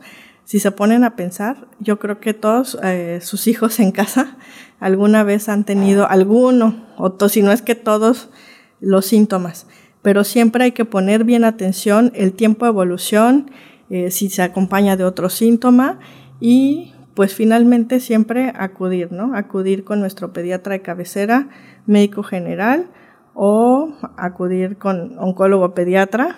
si 0.49 0.57
se 0.57 0.71
ponen 0.71 1.03
a 1.03 1.15
pensar, 1.15 1.67
yo 1.79 1.99
creo 1.99 2.19
que 2.19 2.33
todos 2.33 2.75
eh, 2.81 3.19
sus 3.21 3.45
hijos 3.45 3.79
en 3.79 3.91
casa 3.91 4.35
alguna 4.79 5.21
vez 5.21 5.47
han 5.47 5.63
tenido 5.63 6.09
alguno, 6.09 6.87
o 6.97 7.29
si 7.29 7.43
no 7.43 7.51
es 7.51 7.61
que 7.61 7.75
todos 7.75 8.31
los 8.79 9.05
síntomas, 9.05 9.67
pero 10.01 10.23
siempre 10.23 10.63
hay 10.63 10.71
que 10.71 10.85
poner 10.85 11.23
bien 11.23 11.43
atención 11.43 12.11
el 12.15 12.33
tiempo 12.33 12.65
de 12.65 12.69
evolución, 12.69 13.51
eh, 13.91 14.09
si 14.09 14.31
se 14.31 14.41
acompaña 14.41 14.97
de 14.97 15.03
otro 15.03 15.29
síntoma 15.29 15.99
y 16.39 16.95
pues 17.13 17.35
finalmente 17.35 17.99
siempre 17.99 18.51
acudir, 18.55 19.11
¿no? 19.11 19.35
Acudir 19.35 19.83
con 19.83 19.99
nuestro 19.99 20.33
pediatra 20.33 20.73
de 20.73 20.81
cabecera, 20.81 21.49
médico 21.85 22.23
general 22.23 22.89
o 23.35 23.93
acudir 24.17 24.79
con 24.79 25.15
oncólogo 25.19 25.75
pediatra, 25.75 26.37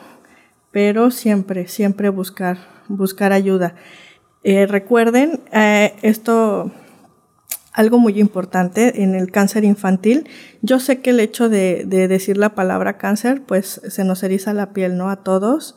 pero 0.70 1.12
siempre, 1.12 1.70
siempre 1.70 2.10
buscar, 2.10 2.58
buscar 2.98 3.34
ayuda. 3.34 3.76
Eh, 4.44 4.66
recuerden, 4.66 5.42
eh, 5.52 5.94
esto, 6.02 6.72
algo 7.74 8.00
muy 8.00 8.20
importante 8.20 9.04
en 9.04 9.16
el 9.16 9.32
cáncer 9.32 9.64
infantil. 9.64 10.28
Yo 10.62 10.80
sé 10.80 11.02
que 11.02 11.12
el 11.12 11.20
hecho 11.20 11.50
de, 11.50 11.86
decir 11.86 12.38
la 12.38 12.56
palabra 12.56 12.98
cáncer, 12.98 13.44
pues 13.46 13.82
se 13.88 14.04
nos 14.04 14.24
eriza 14.24 14.54
la 14.54 14.74
piel, 14.74 14.98
¿no? 14.98 15.10
A 15.10 15.24
todos. 15.24 15.76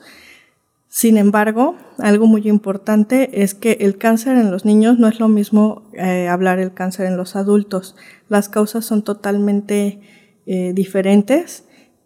Sin 0.88 1.16
embargo, 1.16 1.76
algo 1.98 2.26
muy 2.26 2.48
importante 2.48 3.42
es 3.42 3.54
que 3.54 3.78
el 3.80 3.98
cáncer 3.98 4.36
en 4.36 4.50
los 4.50 4.64
niños 4.64 4.98
no 4.98 5.08
es 5.08 5.18
lo 5.18 5.28
mismo 5.28 5.90
eh, 5.92 6.28
hablar 6.28 6.58
el 6.58 6.72
cáncer 6.72 7.06
en 7.06 7.16
los 7.16 7.36
adultos. 7.36 7.96
Las 8.28 8.48
causas 8.48 8.84
son 8.84 9.02
totalmente 9.02 10.00
diferentes 10.46 11.64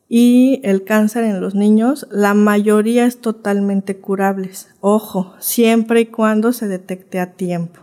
y 0.09 0.61
el 0.65 0.85
cáncer 0.85 1.25
en 1.25 1.41
los 1.41 1.55
niños, 1.55 2.07
la 2.11 2.35
mayoría 2.35 3.05
es 3.05 3.21
totalmente 3.21 3.99
curables. 3.99 4.69
Ojo, 4.81 5.35
siempre 5.39 6.01
y 6.01 6.07
cuando 6.07 6.53
se 6.53 6.67
detecte 6.67 7.21
a 7.21 7.33
tiempo. 7.33 7.81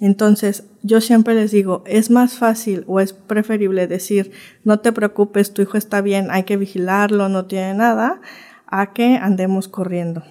Entonces, 0.00 0.64
yo 0.82 1.00
siempre 1.00 1.34
les 1.34 1.50
digo, 1.50 1.84
es 1.86 2.10
más 2.10 2.34
fácil 2.34 2.84
o 2.86 3.00
es 3.00 3.12
preferible 3.12 3.86
decir, 3.86 4.32
no 4.64 4.80
te 4.80 4.92
preocupes, 4.92 5.52
tu 5.52 5.62
hijo 5.62 5.76
está 5.76 6.00
bien, 6.00 6.28
hay 6.30 6.44
que 6.44 6.56
vigilarlo, 6.56 7.28
no 7.28 7.44
tiene 7.44 7.74
nada, 7.74 8.20
a 8.66 8.92
que 8.92 9.16
andemos 9.16 9.68
corriendo. 9.68 10.22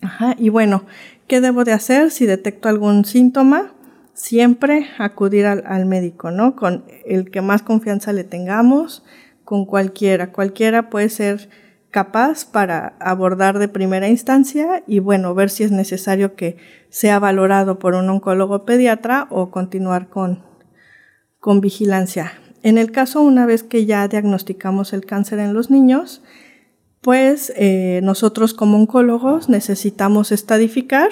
Ajá, 0.00 0.34
y 0.38 0.48
bueno, 0.48 0.86
¿Qué 1.26 1.40
debo 1.40 1.64
de 1.64 1.72
hacer 1.72 2.12
si 2.12 2.24
detecto 2.24 2.68
algún 2.68 3.04
síntoma? 3.04 3.72
Siempre 4.14 4.86
acudir 4.98 5.44
al, 5.46 5.64
al 5.66 5.84
médico, 5.84 6.30
¿no? 6.30 6.54
Con 6.54 6.84
el 7.04 7.30
que 7.30 7.40
más 7.40 7.62
confianza 7.62 8.12
le 8.12 8.22
tengamos, 8.22 9.04
con 9.46 9.64
cualquiera. 9.64 10.32
Cualquiera 10.32 10.90
puede 10.90 11.08
ser 11.08 11.48
capaz 11.90 12.44
para 12.44 12.96
abordar 13.00 13.58
de 13.58 13.68
primera 13.68 14.08
instancia 14.08 14.82
y 14.86 14.98
bueno, 14.98 15.34
ver 15.34 15.48
si 15.48 15.64
es 15.64 15.70
necesario 15.70 16.34
que 16.34 16.58
sea 16.90 17.18
valorado 17.18 17.78
por 17.78 17.94
un 17.94 18.10
oncólogo 18.10 18.66
pediatra 18.66 19.28
o 19.30 19.50
continuar 19.50 20.08
con, 20.10 20.44
con 21.40 21.62
vigilancia. 21.62 22.34
En 22.62 22.76
el 22.76 22.90
caso, 22.90 23.22
una 23.22 23.46
vez 23.46 23.62
que 23.62 23.86
ya 23.86 24.08
diagnosticamos 24.08 24.92
el 24.92 25.06
cáncer 25.06 25.38
en 25.38 25.54
los 25.54 25.70
niños, 25.70 26.22
pues 27.00 27.52
eh, 27.56 28.00
nosotros 28.02 28.52
como 28.52 28.76
oncólogos 28.76 29.48
necesitamos 29.48 30.32
estadificar 30.32 31.10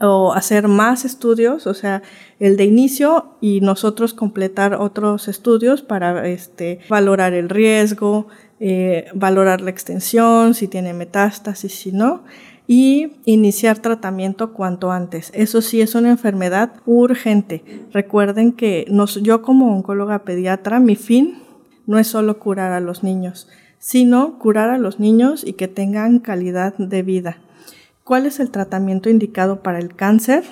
o 0.00 0.32
hacer 0.34 0.68
más 0.68 1.04
estudios, 1.04 1.66
o 1.66 1.74
sea, 1.74 2.02
el 2.38 2.56
de 2.56 2.64
inicio 2.64 3.36
y 3.40 3.60
nosotros 3.60 4.12
completar 4.12 4.74
otros 4.74 5.28
estudios 5.28 5.82
para 5.82 6.28
este, 6.28 6.80
valorar 6.88 7.32
el 7.32 7.48
riesgo, 7.48 8.28
eh, 8.60 9.06
valorar 9.14 9.60
la 9.60 9.70
extensión, 9.70 10.54
si 10.54 10.68
tiene 10.68 10.92
metástasis, 10.92 11.74
si 11.74 11.92
no, 11.92 12.24
y 12.66 13.12
iniciar 13.24 13.78
tratamiento 13.78 14.52
cuanto 14.52 14.90
antes. 14.90 15.30
Eso 15.34 15.62
sí 15.62 15.80
es 15.80 15.94
una 15.94 16.10
enfermedad 16.10 16.72
urgente. 16.84 17.86
Recuerden 17.92 18.52
que 18.52 18.86
yo 19.22 19.42
como 19.42 19.74
oncóloga 19.74 20.24
pediatra, 20.24 20.80
mi 20.80 20.96
fin 20.96 21.38
no 21.86 21.98
es 21.98 22.08
solo 22.08 22.38
curar 22.38 22.72
a 22.72 22.80
los 22.80 23.02
niños, 23.02 23.48
sino 23.78 24.38
curar 24.38 24.70
a 24.70 24.78
los 24.78 24.98
niños 24.98 25.44
y 25.46 25.54
que 25.54 25.68
tengan 25.68 26.18
calidad 26.18 26.74
de 26.76 27.02
vida. 27.02 27.38
¿Cuál 28.06 28.24
es 28.26 28.38
el 28.38 28.52
tratamiento 28.52 29.10
indicado 29.10 29.64
para 29.64 29.80
el 29.80 29.96
cáncer? 29.96 30.44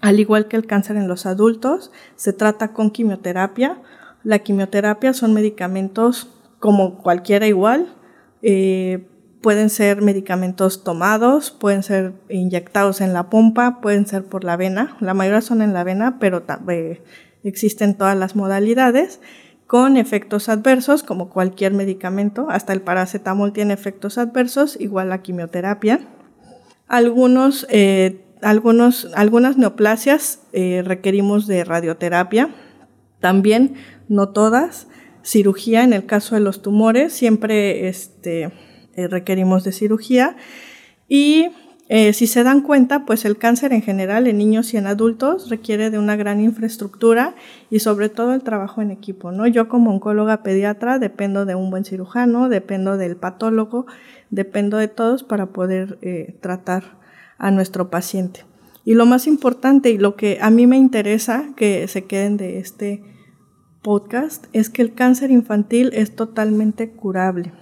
Al 0.00 0.18
igual 0.18 0.48
que 0.48 0.56
el 0.56 0.66
cáncer 0.66 0.96
en 0.96 1.06
los 1.06 1.24
adultos, 1.24 1.92
se 2.16 2.32
trata 2.32 2.72
con 2.72 2.90
quimioterapia. 2.90 3.80
La 4.24 4.40
quimioterapia 4.40 5.14
son 5.14 5.34
medicamentos 5.34 6.34
como 6.58 6.98
cualquiera 6.98 7.46
igual. 7.46 7.94
Eh, 8.42 9.06
pueden 9.40 9.70
ser 9.70 10.02
medicamentos 10.02 10.82
tomados, 10.82 11.52
pueden 11.52 11.84
ser 11.84 12.14
inyectados 12.28 13.00
en 13.00 13.12
la 13.12 13.30
pompa, 13.30 13.80
pueden 13.80 14.04
ser 14.04 14.24
por 14.24 14.42
la 14.42 14.56
vena. 14.56 14.96
La 14.98 15.14
mayoría 15.14 15.42
son 15.42 15.62
en 15.62 15.74
la 15.74 15.84
vena, 15.84 16.18
pero 16.18 16.42
eh, 16.70 17.04
existen 17.44 17.96
todas 17.96 18.18
las 18.18 18.34
modalidades 18.34 19.20
con 19.68 19.96
efectos 19.96 20.48
adversos, 20.48 21.04
como 21.04 21.30
cualquier 21.30 21.72
medicamento. 21.72 22.48
Hasta 22.50 22.72
el 22.72 22.80
paracetamol 22.80 23.52
tiene 23.52 23.74
efectos 23.74 24.18
adversos, 24.18 24.76
igual 24.80 25.10
la 25.10 25.22
quimioterapia. 25.22 26.00
Algunos, 26.94 27.66
eh, 27.70 28.20
algunos, 28.40 29.08
algunas 29.14 29.56
neoplasias 29.56 30.40
requerimos 30.52 31.48
de 31.48 31.64
radioterapia, 31.64 32.50
también 33.18 33.74
no 34.08 34.28
todas 34.28 34.86
cirugía 35.24 35.82
en 35.82 35.92
el 35.92 36.06
caso 36.06 36.34
de 36.34 36.40
los 36.40 36.62
tumores, 36.62 37.12
siempre 37.12 37.88
este, 37.88 38.52
eh, 38.94 39.08
requerimos 39.08 39.64
de 39.64 39.72
cirugía. 39.72 40.36
Y 41.08 41.48
eh, 41.88 42.14
si 42.14 42.26
se 42.26 42.44
dan 42.44 42.62
cuenta, 42.62 43.04
pues 43.04 43.26
el 43.26 43.36
cáncer 43.36 43.74
en 43.74 43.82
general 43.82 44.26
en 44.26 44.38
niños 44.38 44.72
y 44.72 44.78
en 44.78 44.86
adultos 44.86 45.50
requiere 45.50 45.90
de 45.90 45.98
una 45.98 46.16
gran 46.16 46.40
infraestructura 46.40 47.34
y 47.70 47.80
sobre 47.80 48.08
todo 48.08 48.32
el 48.32 48.42
trabajo 48.42 48.80
en 48.80 48.90
equipo, 48.90 49.32
¿no? 49.32 49.46
Yo 49.46 49.68
como 49.68 49.90
oncóloga 49.90 50.42
pediatra 50.42 50.98
dependo 50.98 51.44
de 51.44 51.54
un 51.54 51.70
buen 51.70 51.84
cirujano, 51.84 52.48
dependo 52.48 52.96
del 52.96 53.16
patólogo, 53.16 53.86
dependo 54.30 54.78
de 54.78 54.88
todos 54.88 55.24
para 55.24 55.46
poder 55.46 55.98
eh, 56.00 56.38
tratar 56.40 56.98
a 57.36 57.50
nuestro 57.50 57.90
paciente. 57.90 58.44
Y 58.86 58.94
lo 58.94 59.04
más 59.04 59.26
importante 59.26 59.90
y 59.90 59.98
lo 59.98 60.16
que 60.16 60.38
a 60.40 60.50
mí 60.50 60.66
me 60.66 60.78
interesa 60.78 61.50
que 61.54 61.86
se 61.88 62.04
queden 62.04 62.38
de 62.38 62.60
este 62.60 63.02
podcast 63.82 64.46
es 64.54 64.70
que 64.70 64.80
el 64.80 64.94
cáncer 64.94 65.30
infantil 65.30 65.90
es 65.92 66.16
totalmente 66.16 66.90
curable. 66.90 67.52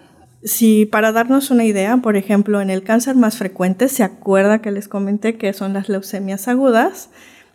Si 0.45 0.87
para 0.87 1.13
darnos 1.13 1.51
una 1.51 1.65
idea, 1.65 1.97
por 1.99 2.17
ejemplo, 2.17 2.61
en 2.61 2.71
el 2.71 2.83
cáncer 2.83 3.15
más 3.15 3.37
frecuente, 3.37 3.89
se 3.89 4.03
acuerda 4.03 4.61
que 4.61 4.73
les 4.73 4.89
comenté 4.89 5.37
que 5.37 5.53
son 5.53 5.73
las 5.73 5.89
leucemias 5.89 6.49
agudas. 6.49 7.11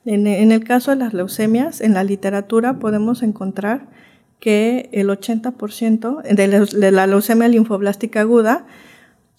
En, 0.05 0.25
el 0.27 0.63
caso 0.63 0.91
de 0.91 0.97
las 0.97 1.13
leucemias, 1.13 1.81
en 1.81 1.93
la 1.93 2.05
literatura 2.05 2.79
podemos 2.79 3.23
encontrar 3.23 3.87
que 4.39 4.89
el 4.93 5.09
80% 5.09 6.21
de, 6.23 6.91
la 6.91 7.07
leucemia 7.07 7.49
linfoblástica 7.49 8.21
aguda, 8.21 8.65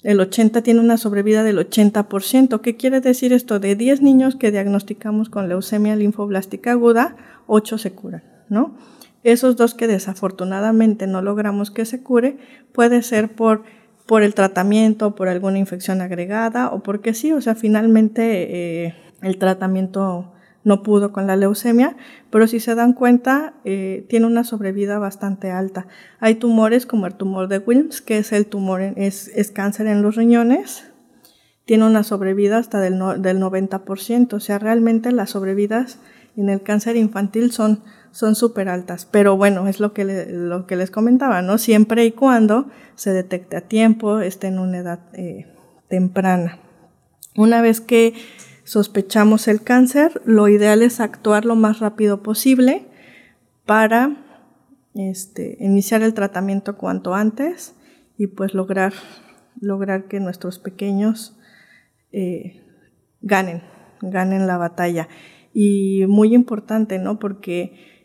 el 0.02 0.20
80 0.20 0.62
tiene 0.62 0.80
una 0.80 0.98
sobrevida 0.98 1.42
del 1.42 1.58
80%. 1.58 2.60
¿Qué 2.60 2.76
quiere 2.76 3.00
decir 3.00 3.32
esto? 3.32 3.60
De 3.60 3.76
10 3.76 4.02
niños 4.02 4.36
que 4.36 4.50
diagnosticamos 4.50 5.30
con 5.30 5.48
leucemia 5.48 5.96
linfoblástica 5.96 6.72
aguda, 6.72 7.16
8 7.46 7.78
se 7.78 7.92
curan, 7.92 8.22
¿no? 8.50 8.74
Esos 9.24 9.56
dos 9.56 9.74
que 9.74 9.86
desafortunadamente 9.86 11.06
no 11.06 11.22
logramos 11.22 11.70
que 11.70 11.84
se 11.84 12.02
cure, 12.02 12.38
puede 12.72 13.02
ser 13.02 13.34
por, 13.34 13.64
por 14.06 14.22
el 14.22 14.34
tratamiento, 14.34 15.14
por 15.14 15.28
alguna 15.28 15.58
infección 15.58 16.00
agregada 16.00 16.68
o 16.70 16.82
porque 16.82 17.14
sí, 17.14 17.32
o 17.32 17.40
sea, 17.40 17.54
finalmente 17.54 18.86
eh, 18.86 18.94
el 19.22 19.38
tratamiento 19.38 20.32
no 20.64 20.82
pudo 20.82 21.12
con 21.12 21.26
la 21.26 21.36
leucemia, 21.36 21.96
pero 22.30 22.46
si 22.46 22.60
se 22.60 22.74
dan 22.74 22.92
cuenta, 22.92 23.54
eh, 23.64 24.04
tiene 24.08 24.26
una 24.26 24.44
sobrevida 24.44 24.98
bastante 24.98 25.50
alta. 25.50 25.86
Hay 26.20 26.36
tumores 26.36 26.86
como 26.86 27.06
el 27.06 27.14
tumor 27.14 27.48
de 27.48 27.58
Wilms, 27.58 28.00
que 28.02 28.18
es 28.18 28.32
el 28.32 28.46
tumor, 28.46 28.82
es, 28.82 29.28
es 29.28 29.50
cáncer 29.50 29.86
en 29.86 30.02
los 30.02 30.16
riñones, 30.16 30.90
tiene 31.64 31.84
una 31.84 32.02
sobrevida 32.02 32.58
hasta 32.58 32.80
del, 32.80 32.98
del 33.20 33.40
90%, 33.40 34.32
o 34.32 34.40
sea, 34.40 34.58
realmente 34.58 35.12
las 35.12 35.30
sobrevidas 35.30 35.98
en 36.36 36.48
el 36.48 36.62
cáncer 36.62 36.96
infantil 36.96 37.50
son 37.52 37.82
son 38.18 38.34
súper 38.34 38.68
altas. 38.68 39.06
Pero 39.06 39.36
bueno, 39.36 39.68
es 39.68 39.78
lo 39.78 39.92
que, 39.92 40.26
lo 40.28 40.66
que 40.66 40.74
les 40.74 40.90
comentaba, 40.90 41.40
¿no? 41.40 41.56
Siempre 41.56 42.04
y 42.04 42.10
cuando 42.10 42.68
se 42.96 43.12
detecte 43.12 43.56
a 43.56 43.60
tiempo, 43.60 44.18
esté 44.18 44.48
en 44.48 44.58
una 44.58 44.78
edad 44.78 44.98
eh, 45.12 45.46
temprana. 45.86 46.58
Una 47.36 47.62
vez 47.62 47.80
que 47.80 48.14
sospechamos 48.64 49.46
el 49.46 49.62
cáncer, 49.62 50.20
lo 50.24 50.48
ideal 50.48 50.82
es 50.82 50.98
actuar 50.98 51.44
lo 51.44 51.54
más 51.54 51.78
rápido 51.78 52.24
posible 52.24 52.88
para 53.66 54.16
este, 54.96 55.56
iniciar 55.60 56.02
el 56.02 56.12
tratamiento 56.12 56.76
cuanto 56.76 57.14
antes 57.14 57.76
y 58.16 58.26
pues 58.26 58.52
lograr, 58.52 58.94
lograr 59.60 60.08
que 60.08 60.18
nuestros 60.18 60.58
pequeños 60.58 61.38
eh, 62.10 62.64
ganen, 63.20 63.62
ganen 64.00 64.48
la 64.48 64.56
batalla. 64.56 65.06
Y 65.54 66.04
muy 66.08 66.34
importante, 66.34 66.98
¿no? 66.98 67.20
Porque 67.20 67.97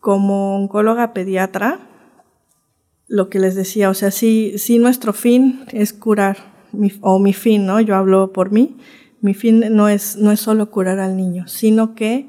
como 0.00 0.56
oncóloga 0.56 1.12
pediatra, 1.12 1.78
lo 3.06 3.28
que 3.28 3.38
les 3.38 3.54
decía, 3.54 3.90
o 3.90 3.94
sea, 3.94 4.10
si 4.10 4.78
nuestro 4.78 5.12
fin 5.12 5.64
es 5.72 5.92
curar, 5.92 6.36
o 7.00 7.18
mi 7.18 7.32
fin, 7.32 7.66
¿no? 7.66 7.80
Yo 7.80 7.96
hablo 7.96 8.32
por 8.32 8.52
mí, 8.52 8.76
mi 9.20 9.34
fin 9.34 9.64
no 9.70 9.88
es, 9.88 10.16
no 10.16 10.32
es 10.32 10.40
solo 10.40 10.70
curar 10.70 10.98
al 10.98 11.16
niño, 11.16 11.46
sino 11.46 11.94
que 11.94 12.28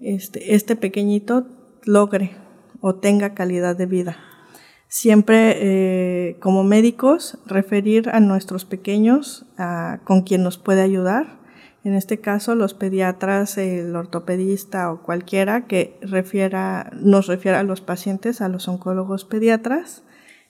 este, 0.00 0.54
este 0.54 0.76
pequeñito 0.76 1.46
logre 1.84 2.32
o 2.80 2.94
tenga 2.94 3.34
calidad 3.34 3.76
de 3.76 3.86
vida. 3.86 4.16
Siempre 4.88 5.56
eh, 5.60 6.36
como 6.40 6.64
médicos 6.64 7.38
referir 7.46 8.08
a 8.08 8.18
nuestros 8.20 8.64
pequeños 8.64 9.46
con 10.04 10.22
quien 10.22 10.42
nos 10.42 10.58
puede 10.58 10.82
ayudar 10.82 11.39
en 11.82 11.94
este 11.94 12.18
caso, 12.18 12.54
los 12.54 12.74
pediatras, 12.74 13.56
el 13.56 13.96
ortopedista 13.96 14.92
o 14.92 15.02
cualquiera 15.02 15.66
que 15.66 15.98
nos 16.02 17.26
refiera 17.26 17.60
a 17.60 17.62
los 17.62 17.80
pacientes, 17.80 18.42
a 18.42 18.48
los 18.48 18.68
oncólogos 18.68 19.24
pediatras. 19.24 20.02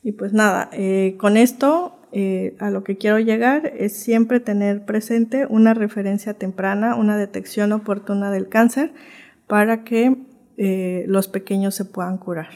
Y 0.02 0.12
pues 0.12 0.32
nada, 0.32 0.70
eh, 0.72 1.16
con 1.18 1.36
esto 1.36 1.98
eh, 2.10 2.56
a 2.58 2.70
lo 2.70 2.82
que 2.82 2.96
quiero 2.96 3.20
llegar 3.20 3.72
es 3.78 3.96
siempre 3.96 4.40
tener 4.40 4.84
presente 4.84 5.46
una 5.46 5.72
referencia 5.72 6.34
temprana, 6.34 6.96
una 6.96 7.16
detección 7.16 7.70
oportuna 7.72 8.32
del 8.32 8.48
cáncer 8.48 8.92
para 9.46 9.84
que 9.84 10.16
eh, 10.56 11.04
los 11.06 11.28
pequeños 11.28 11.76
se 11.76 11.84
puedan 11.84 12.18
curar. 12.18 12.48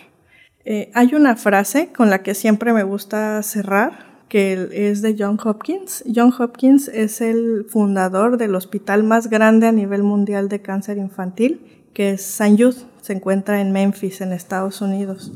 hay 0.95 1.15
una 1.15 1.37
frase 1.37 1.93
con 1.93 2.11
la 2.11 2.23
que 2.23 2.35
siempre 2.35 2.73
me 2.73 2.83
gusta 2.83 3.41
cerrar, 3.43 4.14
que 4.35 4.91
es 4.91 5.01
de 5.01 5.15
John 5.17 5.39
Hopkins. 5.45 6.03
John 6.13 6.35
Hopkins 6.37 6.89
es 6.89 7.21
el 7.21 7.67
fundador 7.69 8.37
del 8.37 8.57
hospital 8.57 9.05
más 9.05 9.31
grande 9.31 9.69
a 9.69 9.71
nivel 9.71 10.03
mundial 10.03 10.49
de 10.49 10.61
cáncer 10.61 10.99
infantil, 10.99 11.61
que 11.93 12.11
es 12.11 12.41
St. 12.41 12.61
Jude, 12.61 12.85
se 13.01 13.13
encuentra 13.13 13.61
en 13.61 13.71
Memphis, 13.71 14.21
en 14.23 14.33
Estados 14.33 14.81
Unidos, 14.81 15.33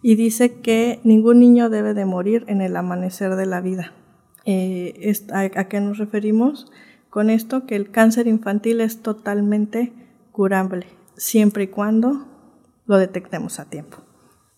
y 0.00 0.14
dice 0.14 0.60
que 0.60 1.00
ningún 1.02 1.40
niño 1.40 1.70
debe 1.70 1.92
de 1.92 2.04
morir 2.04 2.44
en 2.46 2.60
el 2.60 2.76
amanecer 2.76 3.34
de 3.34 3.46
la 3.46 3.60
vida. 3.60 3.92
Eh, 4.44 5.12
¿a, 5.32 5.64
qué 5.64 5.80
nos 5.80 5.98
referimos? 5.98 6.70
Con 7.10 7.30
esto 7.30 7.66
que 7.66 7.74
el 7.74 7.90
cáncer 7.90 8.28
infantil 8.28 8.80
es 8.80 9.02
totalmente 9.02 9.92
curable, 10.30 10.86
siempre 11.16 11.64
y 11.64 11.66
cuando 11.66 12.28
lo 12.86 12.96
detectemos 12.96 13.58
a 13.58 13.64
tiempo. 13.64 14.05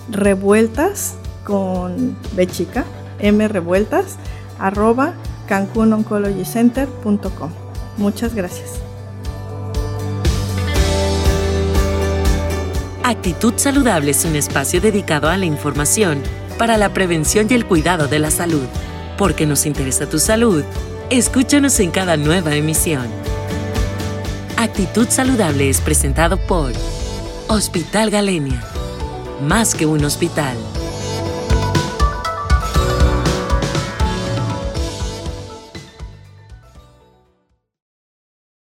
mrevueltas 0.09 1.19
con 1.45 2.17
b 2.35 2.47
chica, 2.47 2.87
mrevueltas 3.21 4.17
arroba 4.59 5.13
cancunoncologycenter.com. 5.49 7.51
Muchas 7.97 8.35
gracias. 8.35 8.83
Actitud 13.03 13.55
Saludable 13.57 14.11
es 14.11 14.27
un 14.27 14.37
espacio 14.37 14.83
dedicado 14.83 15.31
a 15.31 15.39
la 15.39 15.47
información 15.47 16.23
para 16.59 16.77
la 16.77 16.93
prevención 16.93 17.47
y 17.49 17.55
el 17.55 17.65
cuidado 17.65 18.07
de 18.07 18.19
la 18.19 18.31
salud. 18.31 18.67
Porque 19.17 19.47
nos 19.47 19.65
interesa 19.65 20.07
tu 20.09 20.19
salud, 20.19 20.63
escúchanos 21.09 21.81
en 21.81 21.91
cada 21.91 22.19
nueva 22.19 22.55
emisión. 22.55 23.07
Actitud 24.59 25.09
Saludable 25.09 25.71
es 25.71 25.81
presentado 25.81 26.37
por 26.37 26.73
Hospital 27.49 28.11
Galenia. 28.11 28.63
Más 29.41 29.75
que 29.75 29.87
un 29.87 30.05
hospital. 30.05 30.57